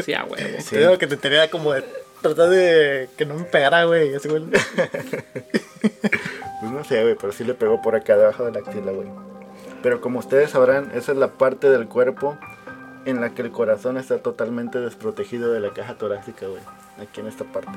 [0.02, 0.36] Sí, a huevo.
[0.60, 0.70] Sí.
[0.70, 1.84] Te digo que te tenía como de
[2.22, 4.12] tratar de que no me pegara, güey.
[6.60, 9.08] Pues no sé, güey, pero sí le pegó por acá debajo de la axila, güey.
[9.82, 12.38] Pero como ustedes sabrán, esa es la parte del cuerpo
[13.04, 16.62] en la que el corazón está totalmente desprotegido de la caja torácica, güey.
[16.98, 17.72] Aquí en esta parte.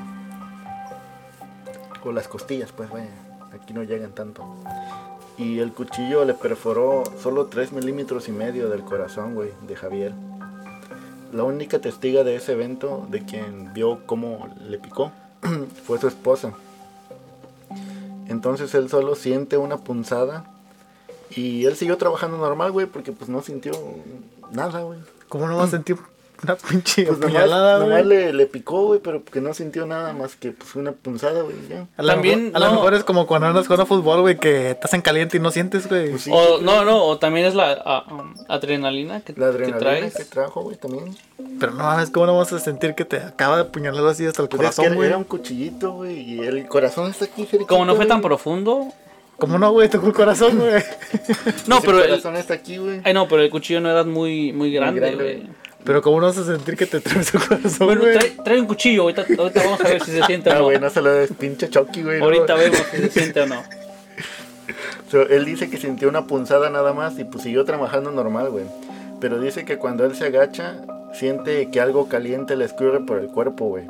[2.04, 3.10] O las costillas, pues vaya.
[3.52, 4.44] Aquí no llegan tanto.
[5.36, 10.12] Y el cuchillo le perforó solo 3 milímetros y medio del corazón, güey, de Javier.
[11.32, 15.12] La única testiga de ese evento, de quien vio cómo le picó,
[15.84, 16.52] fue su esposa.
[18.26, 20.44] Entonces él solo siente una punzada
[21.30, 23.72] y él siguió trabajando normal, güey, porque pues no sintió
[24.50, 24.98] nada, güey.
[25.28, 25.98] ¿Cómo no vas a sentir
[26.42, 28.16] una pinche Pues nomás, apuñalada, nomás güey?
[28.18, 31.56] le, le picó, güey, pero que no sintió nada más que pues una punzada, güey,
[31.68, 31.86] ya.
[31.96, 32.72] A lo También, mejor- a lo no.
[32.76, 35.88] mejor es como cuando andas jugando fútbol, güey, que estás en caliente y no sientes,
[35.88, 36.10] güey.
[36.10, 39.78] Pues sí, O, no, no, o también es la um, adrenalina que, la que adrenalina
[39.78, 40.14] traes.
[40.16, 41.16] que trajo, güey, también.
[41.58, 44.42] Pero no mames, ¿cómo no vas a sentir que te acaba de apuñalar así hasta
[44.42, 45.08] el Pues es que corazón, era, güey?
[45.08, 48.88] era un cuchillito, güey, y el corazón está aquí cerquita, Como no fue tan profundo.
[49.38, 49.88] ¿Cómo no, güey?
[49.88, 50.82] Tocó el corazón, güey.
[51.68, 53.00] No, pero el, corazón está aquí, güey.
[53.04, 55.48] ay, no, pero el cuchillo no era muy, muy grande, grande, güey.
[55.84, 58.18] Pero ¿cómo no vas a sentir que te atravesó el corazón, Bueno, güey?
[58.18, 60.64] trae, trae un cuchillo, ahorita, ahorita vamos a ver si se siente Ah, o no.
[60.66, 62.18] güey, no se lo des pinche Chucky, güey.
[62.18, 62.24] no.
[62.26, 63.62] Ahorita vemos si se siente o no.
[65.10, 68.64] So, él dice que sintió una punzada nada más y pues siguió trabajando normal, güey.
[69.20, 70.82] Pero dice que cuando él se agacha,
[71.14, 73.84] siente que algo caliente le escurre por el cuerpo, güey.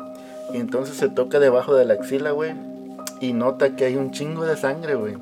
[0.55, 2.53] Y entonces se toca debajo de la axila, güey.
[3.21, 5.17] Y nota que hay un chingo de sangre, güey.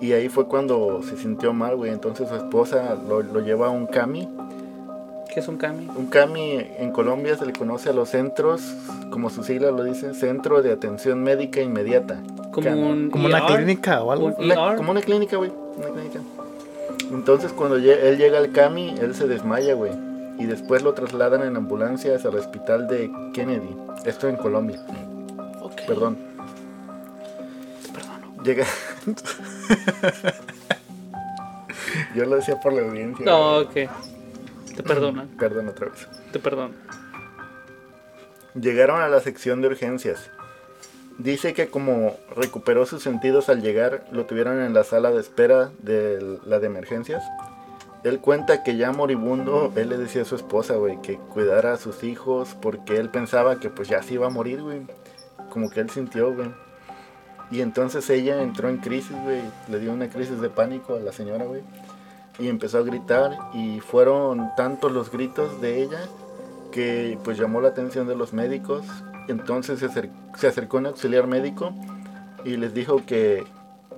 [0.00, 1.92] Y ahí fue cuando se sintió mal, güey.
[1.92, 4.28] Entonces su esposa lo, lo lleva a un CAMI.
[5.38, 5.86] ¿Qué es un cami?
[5.94, 8.60] Un CAMI en Colombia se le conoce a los centros,
[9.12, 12.20] como su sigla lo dice, Centro de Atención Médica Inmediata.
[12.50, 12.82] Como CAMI.
[12.82, 14.26] un Como una ER, clínica o algo.
[14.26, 14.76] un Una- ER.
[14.76, 15.52] como una clínica, güey.
[15.76, 16.18] Una clínica.
[17.12, 19.92] Entonces cuando él llega al CAMI, él se desmaya, güey.
[20.40, 23.76] Y después lo trasladan en ambulancias al hospital de Kennedy.
[24.06, 24.80] Esto en Colombia.
[25.62, 26.16] Ok, Perdón.
[27.86, 28.42] te perdono.
[28.42, 28.66] Llega.
[32.16, 33.24] Yo lo decía por la audiencia.
[33.24, 33.86] No, güey.
[33.86, 33.90] ok.
[34.78, 36.06] Te perdonan, Perdón otra vez.
[36.30, 36.72] te perdono.
[38.54, 40.30] Llegaron a la sección de urgencias.
[41.18, 45.70] Dice que como recuperó sus sentidos al llegar, lo tuvieron en la sala de espera
[45.80, 47.24] de la de emergencias.
[48.04, 51.76] Él cuenta que ya moribundo, él le decía a su esposa, güey, que cuidara a
[51.76, 54.86] sus hijos porque él pensaba que pues ya se iba a morir, güey.
[55.50, 56.50] Como que él sintió, güey.
[57.50, 59.40] Y entonces ella entró en crisis, güey.
[59.68, 61.62] Le dio una crisis de pánico a la señora, güey.
[62.38, 65.98] Y empezó a gritar y fueron tantos los gritos de ella
[66.70, 68.84] que pues llamó la atención de los médicos.
[69.28, 71.72] Entonces se, acer- se acercó un auxiliar médico
[72.44, 73.44] y les dijo que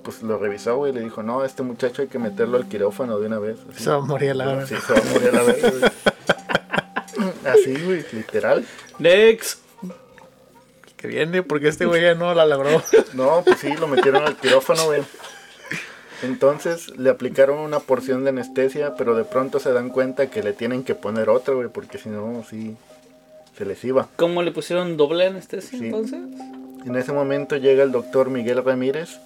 [0.03, 3.19] pues lo revisó, güey, y le dijo, no, este muchacho hay que meterlo al quirófano
[3.19, 3.59] de una vez.
[3.71, 3.83] Así.
[3.83, 4.65] Se va a morir a la hora.
[4.65, 5.63] Sí, se va a morir a la vez.
[7.45, 8.65] Así, güey, literal.
[8.99, 9.59] Next.
[10.97, 12.81] Que viene porque este güey ya no la logró.
[13.13, 15.01] No, pues sí, lo metieron al quirófano, güey.
[16.23, 20.53] Entonces le aplicaron una porción de anestesia, pero de pronto se dan cuenta que le
[20.53, 22.75] tienen que poner otra, güey, porque si no, sí,
[23.57, 24.07] se les iba.
[24.17, 25.85] ¿Cómo le pusieron doble anestesia Sí.
[25.85, 26.19] entonces?
[26.85, 29.19] En ese momento llega el doctor Miguel Ramírez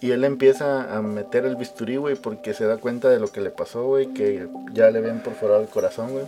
[0.00, 3.40] y él empieza a meter el bisturí, güey, porque se da cuenta de lo que
[3.40, 6.24] le pasó, güey, que ya le habían perforado el corazón, güey.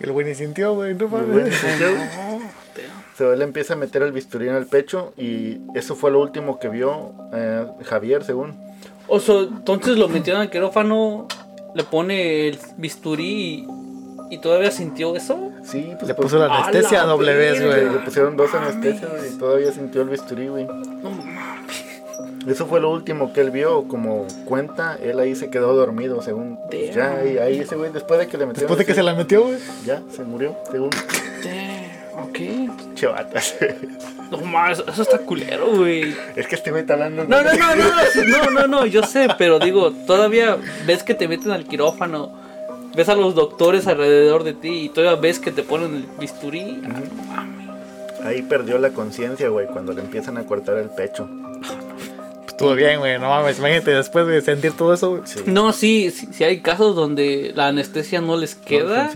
[0.00, 0.94] El güey ni sintió, güey.
[0.94, 1.54] No mames.
[3.18, 6.58] So, él empieza a meter el bisturí en el pecho y eso fue lo último
[6.58, 8.54] que vio eh, Javier, según.
[9.10, 11.26] O sea, entonces lo metieron al quirófano,
[11.74, 13.66] le pone el bisturí
[14.30, 15.50] y, y todavía sintió eso.
[15.64, 17.84] Sí, pues Le pues, puso la ¡A anestesia la doble vez, güey.
[17.90, 20.64] le pusieron dos anestesias y todavía sintió el bisturí, güey.
[20.66, 21.90] No mames.
[22.46, 26.58] Eso fue lo último que él vio, como cuenta, él ahí se quedó dormido, según.
[26.70, 28.68] pues, ya, ahí, ahí ese güey, después de que le metieron.
[28.68, 29.58] Después de que se la metió, güey.
[29.84, 30.90] Ya, se murió, según.
[31.44, 32.94] Damn, ok.
[32.94, 33.56] Chevatas.
[34.30, 36.14] No mames, eso está culero, güey.
[36.36, 37.24] es que este güey está hablando.
[37.24, 41.26] No, no, no, no, no, no, no, yo sé, pero digo, todavía ves que te
[41.26, 42.32] meten al quirófano,
[42.94, 46.80] ves a los doctores alrededor de ti y todavía ves que te ponen el bisturí.
[46.86, 47.46] Ah.
[48.24, 51.28] Ahí perdió la conciencia, güey, cuando le empiezan a cortar el pecho.
[52.60, 53.18] Estuvo bien, güey.
[53.18, 53.58] No mames.
[53.58, 55.22] Imagínate después de sentir todo eso, güey.
[55.24, 55.40] Sí.
[55.46, 59.10] No, sí, sí, sí hay casos donde la anestesia no les ¿No queda,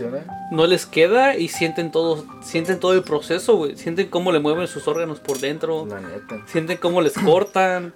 [0.49, 3.75] no les queda y sienten todo, sienten todo el proceso, güey.
[3.77, 6.41] Sienten cómo le mueven sus órganos por dentro, La neta.
[6.47, 7.93] sienten cómo les cortan.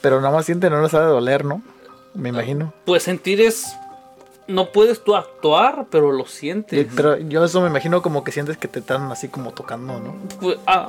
[0.00, 1.60] Pero nada más siente, no les ha de doler, ¿no?
[2.14, 2.72] Me imagino.
[2.86, 3.76] Pues sentir es,
[4.46, 6.86] no puedes tú actuar, pero lo sientes.
[6.96, 10.16] Pero yo eso me imagino como que sientes que te están así como tocando, ¿no?
[10.40, 10.88] Pues, ha,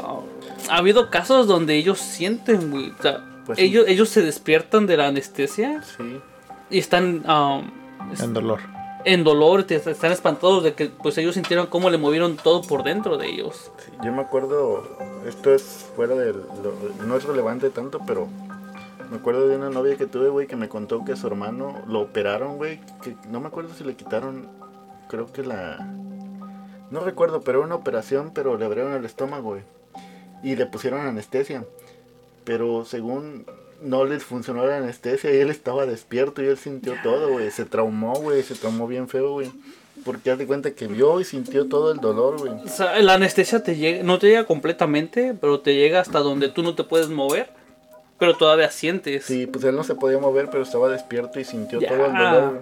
[0.70, 2.94] ha habido casos donde ellos sienten, güey.
[2.98, 3.66] O sea, Pues sí.
[3.66, 6.20] ellos, ellos se despiertan de la anestesia Sí.
[6.70, 7.72] y están um,
[8.20, 8.60] En dolor.
[9.06, 13.18] en dolor, están espantados de que pues ellos sintieron cómo le movieron todo por dentro
[13.18, 13.72] de ellos.
[13.84, 14.88] Sí, Yo me acuerdo,
[15.28, 18.28] esto es fuera del, lo- no es relevante tanto, pero
[19.10, 21.82] me acuerdo de una novia que tuve, güey, que me contó que a su hermano
[21.88, 24.48] lo operaron, güey, que no me acuerdo si le quitaron,
[25.10, 25.86] creo que la,
[26.92, 29.64] no recuerdo, pero era una operación, pero le abrieron el estómago, güey,
[30.44, 31.66] y le pusieron anestesia,
[32.44, 33.46] pero según
[33.82, 37.66] no les funcionó la anestesia y él estaba despierto y él sintió todo, güey, se
[37.66, 39.52] traumó, güey, se traumó bien feo, güey.
[40.06, 42.52] Porque haz de cuenta que vio y sintió todo el dolor, güey.
[42.64, 46.50] O sea, la anestesia te llega, no te llega completamente, pero te llega hasta donde
[46.50, 47.50] tú no te puedes mover,
[48.18, 49.26] pero todavía sientes.
[49.26, 51.90] Sí, pues él no se podía mover, pero estaba despierto y sintió Ya.
[51.90, 52.62] todo el dolor.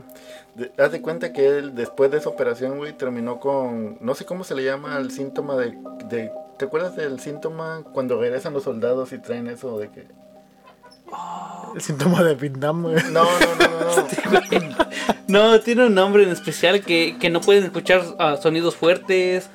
[0.55, 3.97] De- haz de cuenta que él, después de esa operación, güey, terminó con.
[4.01, 5.77] No sé cómo se le llama el síntoma de.
[6.09, 10.07] de ¿Te acuerdas del síntoma cuando regresan los soldados y traen eso de que.
[11.73, 12.95] El síntoma de Vietnam, güey.
[13.11, 14.69] No, no, no, no.
[14.69, 14.89] no.
[15.29, 19.47] No, tiene un nombre en especial que, que no pueden escuchar ah, sonidos fuertes.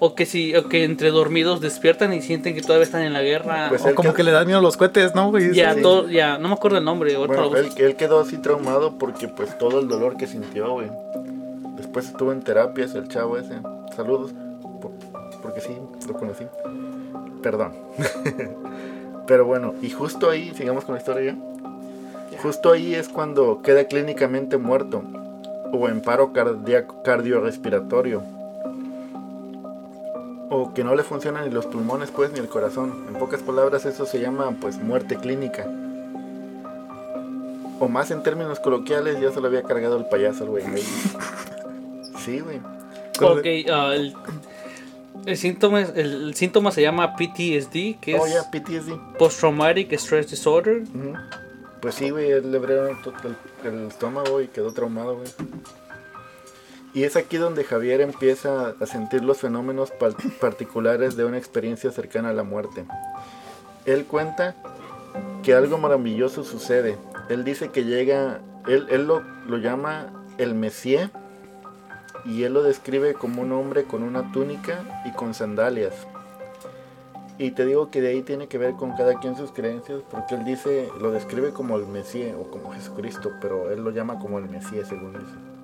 [0.00, 3.22] O que si, o que entre dormidos despiertan y sienten que todavía están en la
[3.22, 3.66] guerra.
[3.68, 5.52] Pues O como que- que le dan miedo los cohetes, ¿no, güey?
[5.52, 5.82] ya, sí.
[5.82, 7.16] todo, ya, no me acuerdo el nombre.
[7.16, 10.88] Bueno, él, él quedó así traumado porque, pues, todo el dolor que sintió, güey.
[11.76, 13.54] Después estuvo en terapias el chavo ese.
[13.96, 14.32] Saludos.
[14.80, 14.92] por-
[15.42, 16.44] porque sí, lo conocí.
[17.42, 17.72] Perdón.
[19.26, 22.38] Pero bueno, y justo ahí, sigamos con la historia ya.
[22.42, 25.02] Justo ahí es cuando queda clínicamente muerto
[25.72, 28.22] o en paro cardíaco, cardiorrespiratorio.
[30.50, 33.04] O que no le funcionan ni los pulmones, pues, ni el corazón.
[33.08, 35.66] En pocas palabras, eso se llama, pues, muerte clínica.
[37.80, 40.64] O más en términos coloquiales, ya se lo había cargado el payaso güey.
[42.24, 42.58] Sí, güey.
[43.20, 44.14] Ok, ah, el,
[45.24, 45.96] el síntoma, el,
[46.28, 49.16] el síntoma se llama PTSD, que Oh, es ya, PTSD.
[49.18, 50.82] Post-Traumatic Stress Disorder.
[51.80, 52.98] Pues sí, güey, él le abrieron
[53.64, 55.28] el, el estómago y quedó traumado, güey.
[56.94, 59.92] Y es aquí donde Javier empieza a sentir los fenómenos
[60.40, 62.86] particulares de una experiencia cercana a la muerte.
[63.84, 64.56] Él cuenta
[65.42, 66.96] que algo maravilloso sucede.
[67.28, 71.10] Él dice que llega, él, él lo, lo llama el Messier
[72.24, 75.94] y él lo describe como un hombre con una túnica y con sandalias.
[77.38, 80.34] Y te digo que de ahí tiene que ver con cada quien sus creencias, porque
[80.34, 84.38] él dice, lo describe como el Mesías o como Jesucristo, pero él lo llama como
[84.38, 85.57] el Mesías, según dice.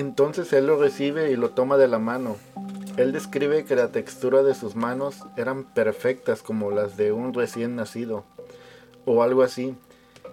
[0.00, 2.38] Entonces él lo recibe y lo toma de la mano.
[2.96, 7.76] Él describe que la textura de sus manos eran perfectas como las de un recién
[7.76, 8.24] nacido,
[9.04, 9.76] o algo así,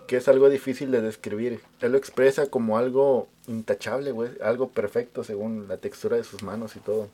[0.08, 1.60] que es algo difícil de describir.
[1.82, 6.80] Él lo expresa como algo intachable, algo perfecto según la textura de sus manos y
[6.80, 7.10] todo.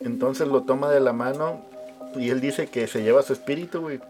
[0.00, 1.60] Entonces lo toma de la mano
[2.14, 4.00] y él dice que se lleva su espíritu, güey.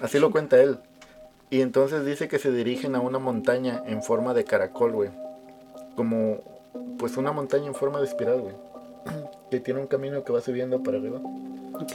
[0.00, 0.78] Así lo cuenta él.
[1.48, 5.10] Y entonces dice que se dirigen a una montaña en forma de caracol, güey.
[5.96, 6.38] Como,
[6.98, 8.54] pues una montaña en forma de espiral, güey.
[9.50, 11.20] Que tiene un camino que va subiendo para arriba.
[11.74, 11.92] Ok.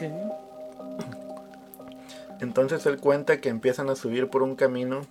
[2.42, 5.02] Entonces él cuenta que empiezan a subir por un camino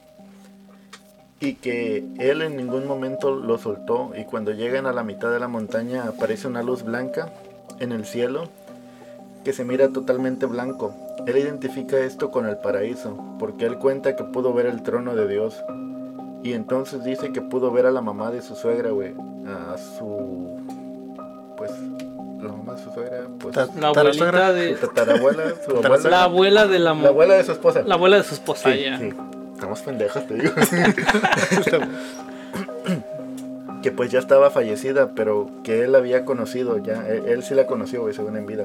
[1.40, 5.40] y que él en ningún momento lo soltó y cuando llegan a la mitad de
[5.40, 7.32] la montaña aparece una luz blanca
[7.80, 8.44] en el cielo
[9.44, 10.94] que se mira totalmente blanco.
[11.26, 15.28] Él identifica esto con el paraíso porque él cuenta que pudo ver el trono de
[15.28, 15.62] Dios
[16.44, 19.12] y entonces dice que pudo ver a la mamá de su suegra, güey,
[19.48, 20.60] a su
[21.56, 21.70] pues
[22.40, 24.52] la mamá de su suegra, pues Ta- La Tara abuelita suegra.
[24.52, 24.76] de.
[24.76, 27.82] su tatarabuela, su Tatara- abuela, La abuela de la, la abuela de su esposa.
[27.86, 28.98] la abuela de su esposa, Sí, ya.
[28.98, 29.10] sí.
[29.54, 30.52] Estamos pendejos, te digo.
[33.82, 37.06] que pues ya estaba fallecida, pero que él había conocido ya.
[37.08, 38.64] Él, él sí la conoció, güey, según en vida.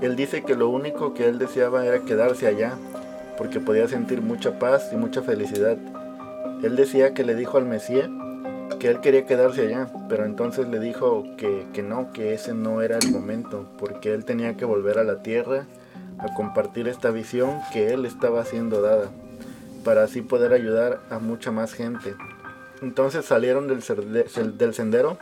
[0.00, 2.72] Él dice que lo único que él deseaba era quedarse allá,
[3.38, 5.76] porque podía sentir mucha paz y mucha felicidad.
[6.62, 8.08] Él decía que le dijo al Mesías
[8.78, 12.82] que él quería quedarse allá, pero entonces le dijo que, que no, que ese no
[12.82, 15.66] era el momento, porque él tenía que volver a la tierra
[16.18, 19.10] a compartir esta visión que él estaba siendo dada,
[19.84, 22.14] para así poder ayudar a mucha más gente.
[22.82, 25.18] Entonces salieron del, sendero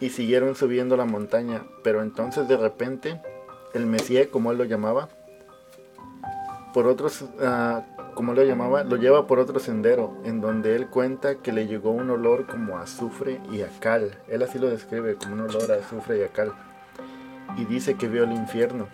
[0.00, 3.20] y siguieron subiendo la montaña, pero entonces de repente
[3.72, 5.08] el Mesías, como él lo llamaba,
[6.74, 11.36] por otros, ah, como lo llamaba, lo lleva por otro sendero, en donde él cuenta
[11.36, 14.18] que le llegó un olor como a azufre y a cal.
[14.28, 16.52] Él así lo describe, como un olor a azufre y a cal.
[17.56, 18.88] Y dice que vio el infierno,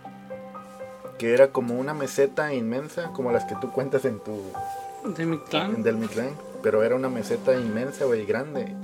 [1.18, 4.40] que era como una meseta inmensa, como las que tú cuentas en tu
[5.16, 5.76] De mi clan.
[5.76, 6.30] en Del Mictlán,
[6.62, 8.74] pero era una meseta inmensa, güey, grande,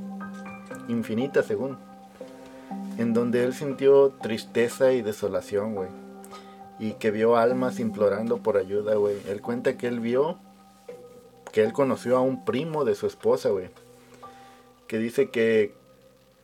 [0.88, 1.78] infinita según,
[2.98, 5.88] en donde él sintió tristeza y desolación, güey,
[6.78, 9.16] y que vio almas implorando por ayuda, güey.
[9.28, 10.38] Él cuenta que él vio
[11.52, 13.70] que él conoció a un primo de su esposa, güey,
[14.88, 15.72] que dice que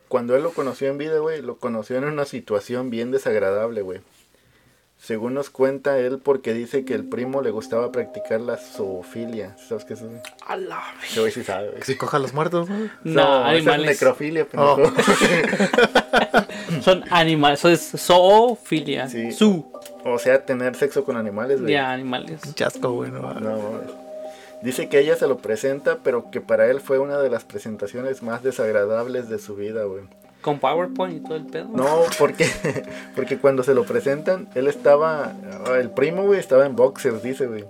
[0.08, 4.00] cuando él lo conoció en vida, güey, lo conoció en una situación bien desagradable, güey.
[5.02, 9.56] Según nos cuenta él, porque dice que el primo le gustaba practicar la zoofilia.
[9.58, 10.08] ¿Sabes qué es eso?
[10.46, 11.82] A la Ese güey sí sabe, güey.
[11.82, 12.88] Si coja a los muertos, ¿no?
[13.02, 14.46] No, esa es necrofilia.
[14.56, 14.78] Oh.
[16.82, 17.58] Son animales.
[17.58, 19.08] Eso es zoofilia.
[19.08, 19.32] Sí.
[19.32, 19.72] Su.
[20.04, 21.72] O sea, tener sexo con animales, güey.
[21.72, 22.40] Ya, animales.
[22.54, 23.10] Chasco, güey.
[23.10, 23.58] No, No.
[24.62, 28.22] Dice que ella se lo presenta, pero que para él fue una de las presentaciones
[28.22, 30.04] más desagradables de su vida, güey.
[30.42, 31.68] Con PowerPoint y todo el pedo.
[31.72, 32.46] No, porque,
[33.16, 35.32] porque cuando se lo presentan, él estaba,
[35.78, 37.64] el primo, güey, estaba en boxers, dice, güey.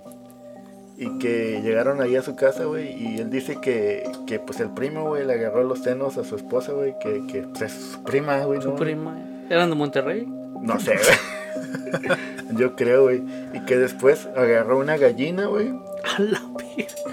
[0.97, 4.69] Y que llegaron ahí a su casa, güey, y él dice que, que pues el
[4.69, 8.03] primo, güey, le agarró los senos a su esposa, güey, que, que pues, es su
[8.03, 8.75] prima, güey, Su ¿no?
[8.75, 9.17] prima.
[9.49, 10.25] ¿Eran de Monterrey?
[10.61, 12.17] No sé, güey.
[12.57, 13.23] Yo creo, güey.
[13.53, 15.69] Y que después agarró una gallina, güey.
[16.17, 16.41] A la.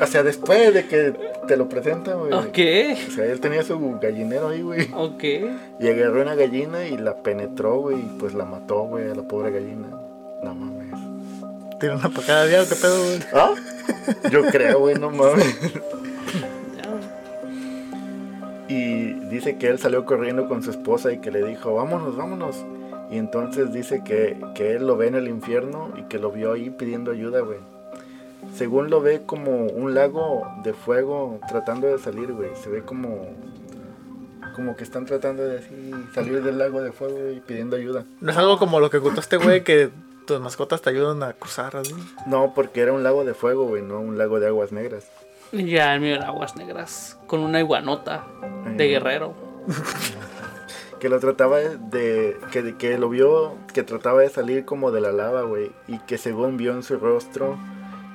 [0.00, 1.14] O sea, después de que
[1.50, 2.32] te lo presentan, güey.
[2.32, 3.08] Ok.
[3.08, 4.88] O sea, él tenía su gallinero ahí, güey.
[4.94, 5.24] Ok.
[5.80, 7.98] Y agarró una gallina y la penetró, güey.
[7.98, 9.88] Y pues la mató, güey, a la pobre gallina.
[10.44, 10.94] No mames.
[11.80, 13.18] Tiene una para cada día, ¿o ¿qué pedo, güey?
[13.32, 13.54] ¿Ah?
[14.30, 15.72] Yo creo, güey, no mames.
[16.76, 17.00] Ya.
[18.68, 22.64] Y dice que él salió corriendo con su esposa y que le dijo, vámonos, vámonos.
[23.10, 26.52] Y entonces dice que, que él lo ve en el infierno y que lo vio
[26.52, 27.58] ahí pidiendo ayuda, güey.
[28.54, 32.50] Según lo ve como un lago de fuego tratando de salir, güey.
[32.62, 33.26] Se ve como...
[34.54, 38.04] como que están tratando de así salir del lago de fuego y pidiendo ayuda.
[38.20, 39.90] No es algo como lo que contó este güey que
[40.26, 41.94] tus mascotas te ayudan a cruzar así.
[42.26, 45.06] No, porque era un lago de fuego, güey, no un lago de aguas negras.
[45.52, 47.18] Ya, el mío era aguas negras.
[47.26, 48.26] Con una iguanota
[48.76, 48.88] de Mm.
[48.90, 49.34] guerrero.
[51.00, 52.36] Que lo trataba de.
[52.52, 53.54] Que, que lo vio.
[53.72, 55.72] Que trataba de salir como de la lava, güey.
[55.88, 57.56] Y que según vio en su rostro.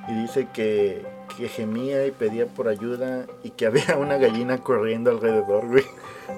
[0.08, 1.04] Y dice que.
[1.36, 3.26] Que gemía y pedía por ayuda.
[3.42, 5.84] Y que había una gallina corriendo alrededor, güey.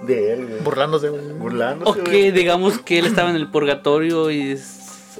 [0.06, 0.60] De él, güey.
[0.62, 1.32] Burlándose, güey.
[1.32, 2.04] Burlándose, O güey.
[2.06, 4.58] que digamos que él estaba en el purgatorio y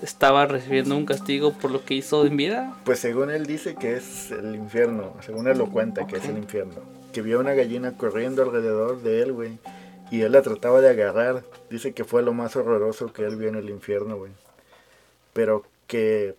[0.02, 2.76] estaba recibiendo un castigo por lo que hizo en vida.
[2.84, 5.14] Pues según él dice que es el infierno.
[5.20, 6.74] Según él lo cuenta que es el infierno.
[7.12, 9.58] Que vio una gallina corriendo alrededor de él, güey.
[10.10, 11.44] Y él la trataba de agarrar.
[11.70, 14.32] Dice que fue lo más horroroso que él vio en el infierno, güey.
[15.32, 16.34] Pero que...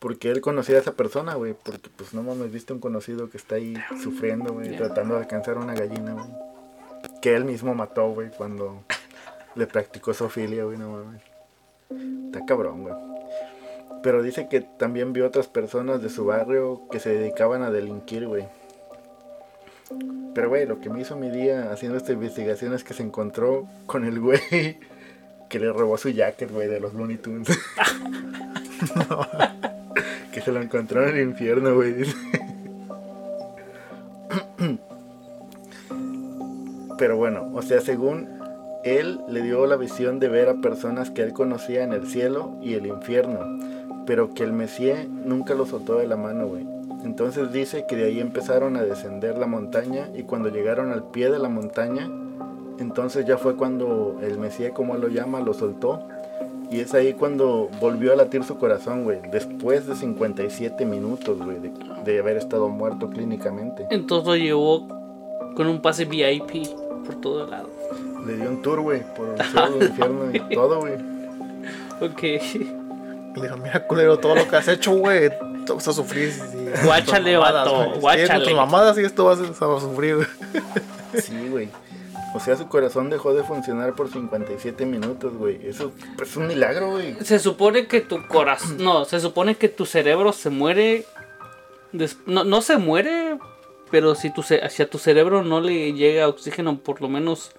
[0.00, 1.54] Porque él conocía a esa persona, güey.
[1.54, 4.76] Porque pues no mames, viste un conocido que está ahí sufriendo, güey.
[4.76, 6.26] Tratando de alcanzar una gallina, güey.
[7.20, 8.82] Que él mismo mató, güey, cuando
[9.54, 11.22] le practicó zoofilia, güey, no mames.
[12.26, 12.94] Está cabrón, güey.
[14.02, 18.26] Pero dice que también vio otras personas de su barrio que se dedicaban a delinquir,
[18.26, 18.48] güey.
[20.34, 23.68] Pero, güey, lo que me hizo mi día haciendo esta investigación es que se encontró
[23.86, 24.40] con el güey
[25.50, 27.48] que le robó su jacket, güey, de los Looney Tunes.
[30.32, 32.04] que se lo encontró en el infierno, güey.
[36.98, 38.28] Pero bueno, o sea, según
[38.84, 42.56] él le dio la visión de ver a personas que él conocía en el cielo
[42.62, 43.40] y el infierno,
[44.06, 46.66] pero que el Mesías nunca lo soltó de la mano, güey.
[47.04, 51.30] Entonces dice que de ahí empezaron a descender la montaña y cuando llegaron al pie
[51.30, 52.10] de la montaña,
[52.78, 56.06] entonces ya fue cuando el Mesías, como él lo llama, lo soltó.
[56.70, 59.18] Y es ahí cuando volvió a latir su corazón, güey.
[59.32, 61.72] Después de 57 minutos, güey, de,
[62.04, 63.86] de haber estado muerto clínicamente.
[63.90, 64.86] Entonces lo llevó
[65.56, 66.68] con un pase VIP
[67.04, 67.68] por todo el lado.
[68.24, 70.94] Le dio un tour, güey, por el cielo, el infierno y todo, güey.
[72.00, 72.22] Ok.
[72.22, 75.30] Le dijo, mira, culero, todo lo que has hecho, güey.
[75.66, 76.32] Tú vas a sufrir.
[76.84, 78.44] Guáchale, vato, guáchale.
[78.44, 80.26] tus mamadas y esto vas a, vas a sufrir, güey.
[81.20, 81.68] Sí, güey.
[82.34, 85.60] O sea, su corazón dejó de funcionar por 57 minutos, güey.
[85.66, 87.16] Eso es un milagro, güey.
[87.22, 88.76] Se supone que tu corazón.
[88.82, 91.04] No, se supone que tu cerebro se muere.
[91.92, 93.38] des- No, no se muere,
[93.90, 97.50] pero si tu, ce- si a tu cerebro no le llega oxígeno por lo menos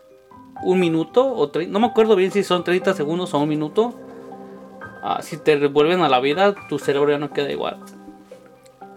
[0.64, 3.94] un minuto o tre- No me acuerdo bien si son 30 segundos o un minuto.
[5.04, 7.78] ah, si te revuelven a la vida, tu cerebro ya no queda igual.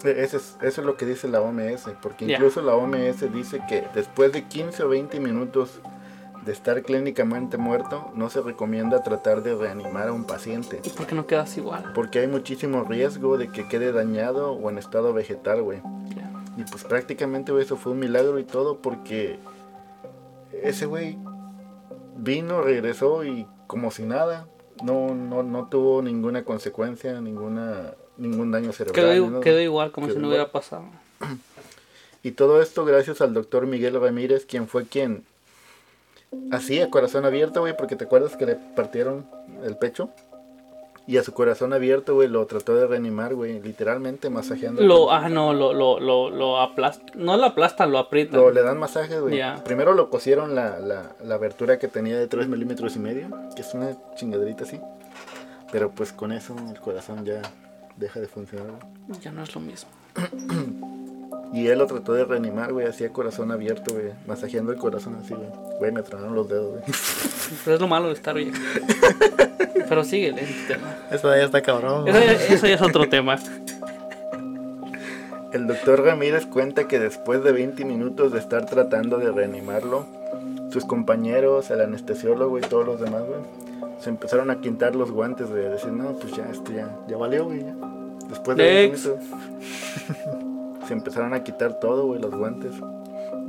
[0.05, 3.86] Eso es, eso es lo que dice la OMS, porque incluso la OMS dice que
[3.94, 5.80] después de 15 o 20 minutos
[6.44, 11.07] de estar clínicamente muerto, no se recomienda tratar de reanimar a un paciente, ¿Y por
[11.07, 11.92] qué no quedas igual?
[11.94, 15.80] porque hay muchísimo riesgo de que quede dañado o en estado vegetal, güey.
[16.57, 19.38] Y pues prácticamente güey, eso fue un milagro y todo porque
[20.62, 21.18] ese güey
[22.16, 24.46] vino, regresó y como si nada,
[24.82, 28.95] no, no, no tuvo ninguna consecuencia, ninguna, ningún daño cerebral.
[29.15, 29.41] Quedó, nada.
[29.43, 30.39] quedó igual, como Quedó si no igual.
[30.41, 30.85] hubiera pasado.
[32.23, 35.25] Y todo esto gracias al doctor Miguel Ramírez, quien fue quien
[36.51, 39.27] hacía corazón abierto, güey, porque te acuerdas que le partieron
[39.62, 40.09] el pecho.
[41.07, 44.81] Y a su corazón abierto, güey, lo trató de reanimar, güey, literalmente masajeando.
[44.83, 47.11] Lo, ah, no, lo, lo, lo, lo aplastan.
[47.15, 48.41] No lo aplastan, lo aprietan.
[48.41, 49.37] Lo- le dan masajes, güey.
[49.37, 49.62] Ya.
[49.62, 53.61] Primero lo cosieron la, la, la abertura que tenía de 3 milímetros y medio, que
[53.61, 54.81] es una chingaderita así.
[55.71, 57.43] Pero pues con eso el corazón ya
[57.97, 58.66] deja de funcionar.
[59.09, 59.20] güey.
[59.20, 59.90] Ya no es lo mismo.
[61.53, 65.34] Y él lo trató de reanimar, güey, hacía corazón abierto, güey, masajeando el corazón así,
[65.34, 65.49] güey.
[65.78, 66.82] Güey, me tronaron los dedos, güey.
[67.64, 68.57] Pero es lo malo de estar viejo.
[69.88, 70.42] Pero síguele.
[70.42, 70.95] el tema.
[71.12, 72.09] Eso ya está cabrón.
[72.09, 73.36] Eso, ya- eso ya es otro tema.
[75.53, 80.07] El doctor Ramírez cuenta que después de 20 minutos de estar tratando de reanimarlo,
[80.72, 83.38] sus compañeros, el anestesiólogo y todos los demás, güey,
[84.01, 87.45] se empezaron a quitar los guantes, a decir, no, pues ya, esto ya, ya valió,
[87.47, 87.74] güey, ya.
[88.28, 89.07] Después de 20 Next.
[89.07, 89.24] minutos,
[90.88, 92.72] se empezaron a quitar todo, güey, los guantes.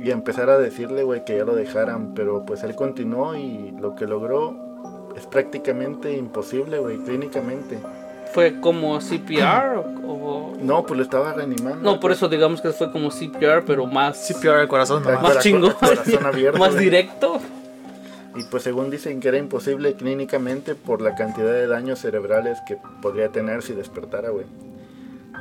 [0.00, 3.72] Y a empezar a decirle, güey, que ya lo dejaran, pero pues él continuó y
[3.80, 4.54] lo que logró
[5.16, 7.78] es prácticamente imposible, güey, clínicamente.
[8.32, 9.78] ¿Fue como CPR?
[10.04, 11.80] O, o- No, pues lo estaba reanimando.
[11.82, 15.34] No, por eso digamos que fue como CPR, pero más, peor el corazón, Más nomás.
[15.36, 15.72] más chingón.
[15.72, 17.38] corazón abierto, más directo.
[18.36, 22.76] Y pues según dicen que era imposible clínicamente por la cantidad de daños cerebrales que
[23.00, 24.44] podría tener si despertara, güey.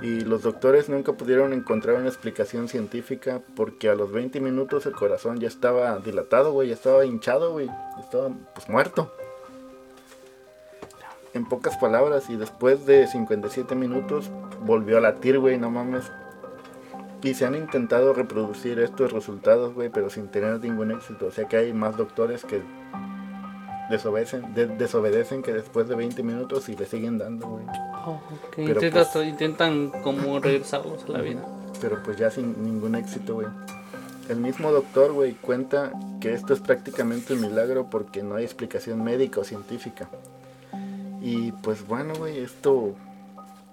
[0.02, 4.93] Y los doctores nunca pudieron encontrar una explicación científica porque a los 20 minutos el
[4.93, 7.70] corazón ya estaba dilatado, güey, ya estaba hinchado, güey.
[8.00, 9.12] Estaba pues muerto.
[11.34, 14.30] En pocas palabras, y después de 57 minutos
[14.62, 16.10] volvió a latir, güey, no mames.
[17.24, 21.26] Y se han intentado reproducir estos resultados, güey, pero sin tener ningún éxito.
[21.26, 22.62] O sea que hay más doctores que
[23.90, 27.66] desobedecen, de- desobedecen que después de 20 minutos y le siguen dando, güey.
[28.06, 28.20] Oh,
[28.58, 31.46] Intentas- pues- intentan como regresarlos a la vida.
[31.82, 33.48] Pero pues ya sin ningún éxito, güey.
[34.30, 39.04] El mismo doctor, güey, cuenta que esto es prácticamente un milagro porque no hay explicación
[39.04, 40.10] médica o científica.
[41.22, 42.96] Y pues bueno, güey, esto...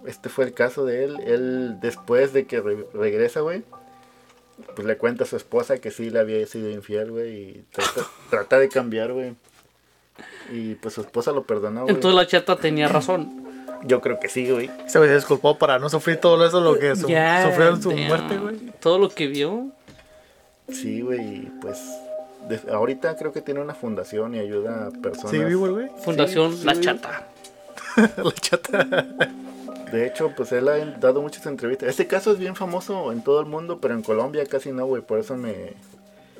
[0.04, 1.20] Este fue el caso de él.
[1.24, 3.62] Él, después de que re- regresa, güey,
[4.74, 8.00] pues le cuenta a su esposa que sí le había sido infiel, güey, y trata,
[8.30, 9.36] trata de cambiar, güey.
[10.50, 11.94] Y pues su esposa lo perdonó, güey.
[11.94, 13.42] Entonces la chata tenía razón.
[13.84, 14.70] Yo creo que sí, güey.
[14.86, 18.06] Se me disculpó para no sufrir todo eso lo que su- sufrió en su damn.
[18.06, 18.56] muerte, güey.
[18.80, 19.66] Todo lo que vio.
[20.68, 21.78] Sí, güey, pues
[22.70, 25.30] ahorita creo que tiene una fundación y ayuda a personas.
[25.30, 25.88] Sí, vivo el güey.
[26.04, 26.80] Fundación Sí, La sí.
[26.82, 27.26] Chata.
[28.16, 28.86] La chata.
[29.92, 31.88] De hecho, pues él ha dado muchas entrevistas.
[31.88, 35.02] Este caso es bien famoso en todo el mundo, pero en Colombia casi no, güey.
[35.02, 35.74] Por eso me.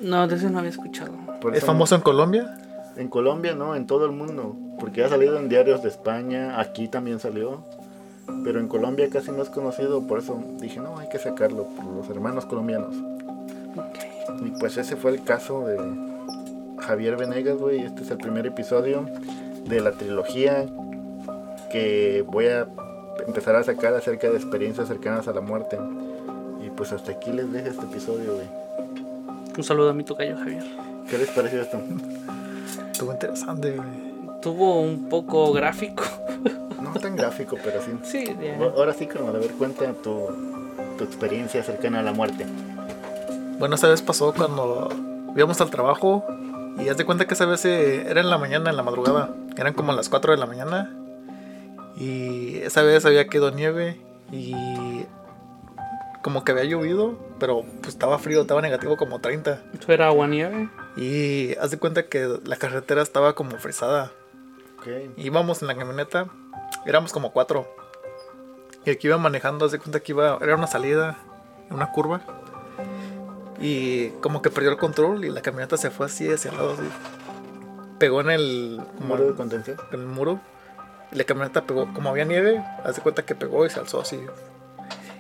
[0.01, 1.13] No, de ese no había escuchado.
[1.41, 2.57] por ¿Es eso famoso en Colombia?
[2.97, 4.57] En Colombia, no, en todo el mundo.
[4.79, 7.65] Porque ha salido en diarios de España, aquí también salió.
[8.45, 11.85] Pero en Colombia casi no es conocido, por eso dije, no, hay que sacarlo, por
[11.87, 12.95] los hermanos colombianos.
[13.77, 14.45] Ok.
[14.45, 15.79] Y pues ese fue el caso de
[16.79, 17.81] Javier Venegas, güey.
[17.81, 19.07] Este es el primer episodio
[19.67, 20.67] de la trilogía
[21.71, 22.69] que voy a
[23.27, 25.79] empezar a sacar acerca de experiencias cercanas a la muerte.
[26.65, 28.47] Y pues hasta aquí les dejo este episodio, güey.
[29.57, 30.65] Un saludo a mi tocayo Javier.
[31.09, 31.79] ¿Qué les pareció esto?
[32.93, 33.81] Estuvo interesante.
[34.41, 36.05] Tuvo un poco gráfico.
[36.83, 37.93] No tan gráfico, pero sí.
[38.03, 38.37] Sí.
[38.77, 40.27] Ahora sí, como de ver, cuenta tu,
[40.99, 42.45] tu experiencia cercana a la muerte.
[43.59, 44.89] Bueno, esa vez pasó cuando
[45.37, 46.25] íbamos al trabajo
[46.79, 49.31] y haz de cuenta que esa vez eh, era en la mañana, en la madrugada.
[49.57, 50.93] Eran como las 4 de la mañana.
[51.97, 54.01] Y esa vez había quedado nieve
[54.33, 55.05] y
[56.23, 59.61] como que había llovido, pero pues estaba frío, estaba negativo como 30.
[59.79, 60.69] Eso era agua nieve.
[60.97, 64.13] Y haz de cuenta que la carretera estaba como frisada.
[64.79, 64.89] Ok.
[65.17, 66.27] Íbamos en la camioneta,
[66.87, 67.67] éramos como cuatro.
[68.85, 71.19] Y el que iba manejando, haz de cuenta que iba, era una salida,
[71.71, 72.21] una curva.
[73.61, 76.73] Y como que perdió el control y la camioneta se fue así hacia el lado,
[76.73, 76.83] así.
[77.99, 79.77] Pegó en el, como Muro de en contención.
[79.93, 80.41] el muro.
[81.13, 84.01] Y la camioneta pegó, como había nieve, haz de cuenta que pegó y se alzó
[84.01, 84.19] así.